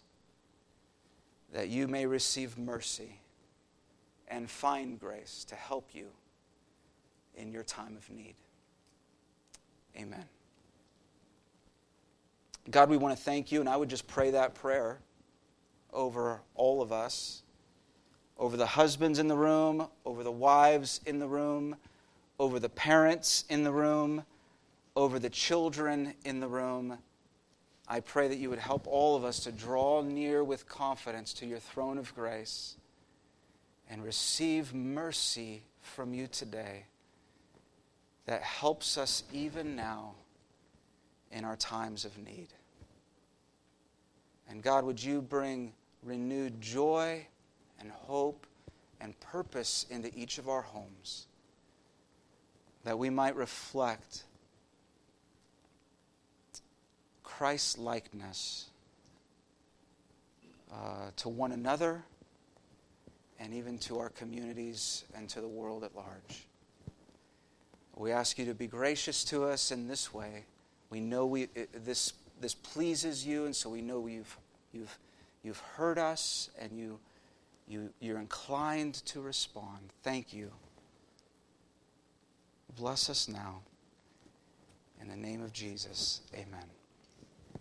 that 1.51 1.67
you 1.67 1.87
may 1.87 2.05
receive 2.05 2.57
mercy 2.57 3.19
and 4.27 4.49
find 4.49 4.99
grace 4.99 5.43
to 5.45 5.55
help 5.55 5.89
you 5.93 6.07
in 7.35 7.51
your 7.51 7.63
time 7.63 7.97
of 7.97 8.09
need? 8.09 8.35
Amen. 9.97 10.25
God, 12.69 12.89
we 12.89 12.97
want 12.97 13.17
to 13.17 13.21
thank 13.21 13.51
you, 13.51 13.61
and 13.61 13.67
I 13.67 13.75
would 13.77 13.89
just 13.89 14.07
pray 14.07 14.31
that 14.31 14.53
prayer 14.53 14.99
over 15.91 16.41
all 16.53 16.81
of 16.81 16.91
us, 16.91 17.41
over 18.37 18.57
the 18.57 18.65
husbands 18.67 19.17
in 19.17 19.27
the 19.27 19.37
room, 19.37 19.87
over 20.05 20.23
the 20.23 20.31
wives 20.31 21.01
in 21.05 21.17
the 21.17 21.27
room 21.27 21.75
over 22.39 22.59
the 22.59 22.69
parents 22.69 23.45
in 23.49 23.63
the 23.63 23.71
room, 23.71 24.23
over 24.95 25.19
the 25.19 25.29
children 25.29 26.13
in 26.25 26.39
the 26.39 26.47
room. 26.47 26.97
I 27.87 27.99
pray 27.99 28.27
that 28.27 28.37
you 28.37 28.49
would 28.49 28.59
help 28.59 28.85
all 28.87 29.15
of 29.15 29.23
us 29.23 29.39
to 29.41 29.51
draw 29.51 30.01
near 30.01 30.43
with 30.43 30.67
confidence 30.67 31.33
to 31.33 31.45
your 31.45 31.59
throne 31.59 31.97
of 31.97 32.13
grace 32.13 32.75
and 33.89 34.03
receive 34.03 34.73
mercy 34.73 35.63
from 35.81 36.13
you 36.13 36.27
today 36.27 36.85
that 38.25 38.41
helps 38.41 38.97
us 38.97 39.23
even 39.31 39.75
now 39.75 40.15
in 41.31 41.45
our 41.45 41.55
times 41.55 42.05
of 42.05 42.17
need. 42.17 42.49
And 44.49 44.61
God, 44.61 44.83
would 44.83 45.01
you 45.01 45.21
bring 45.21 45.73
renewed 46.03 46.59
joy 46.61 47.25
and 47.79 47.91
hope 47.91 48.45
and 48.99 49.17
purpose 49.19 49.85
into 49.89 50.11
each 50.17 50.37
of 50.37 50.49
our 50.49 50.61
homes? 50.61 51.27
That 52.87 52.97
we 52.97 53.09
might 53.09 53.35
reflect 53.35 54.23
Christ 57.21 57.77
likeness 57.77 58.67
uh, 60.71 61.09
to 61.17 61.27
one 61.27 61.51
another 61.51 62.01
and 63.41 63.53
even 63.53 63.77
to 63.79 63.99
our 63.99 64.07
communities 64.07 65.03
and 65.13 65.27
to 65.27 65.41
the 65.41 65.47
world 65.49 65.83
at 65.83 65.97
large. 65.97 66.47
We 67.97 68.13
ask 68.13 68.39
you 68.39 68.45
to 68.45 68.53
be 68.53 68.67
gracious 68.67 69.25
to 69.25 69.43
us 69.43 69.69
in 69.73 69.89
this 69.89 70.13
way. 70.13 70.45
We 70.89 71.01
know 71.01 71.25
we, 71.25 71.49
this, 71.73 72.13
this 72.39 72.53
pleases 72.53 73.27
you, 73.27 73.43
and 73.43 73.53
so 73.53 73.69
we 73.69 73.81
know 73.81 74.07
you've, 74.07 74.37
you've, 74.71 74.97
you've 75.43 75.59
heard 75.75 75.97
us 75.97 76.51
and 76.57 76.71
you, 76.71 76.99
you, 77.67 77.89
you're 77.99 78.19
inclined 78.19 78.93
to 79.07 79.19
respond. 79.19 79.91
Thank 80.03 80.31
you. 80.31 80.51
Bless 82.77 83.09
us 83.09 83.27
now. 83.27 83.61
In 85.01 85.07
the 85.07 85.15
name 85.15 85.41
of 85.41 85.51
Jesus, 85.51 86.21
amen. 86.33 86.76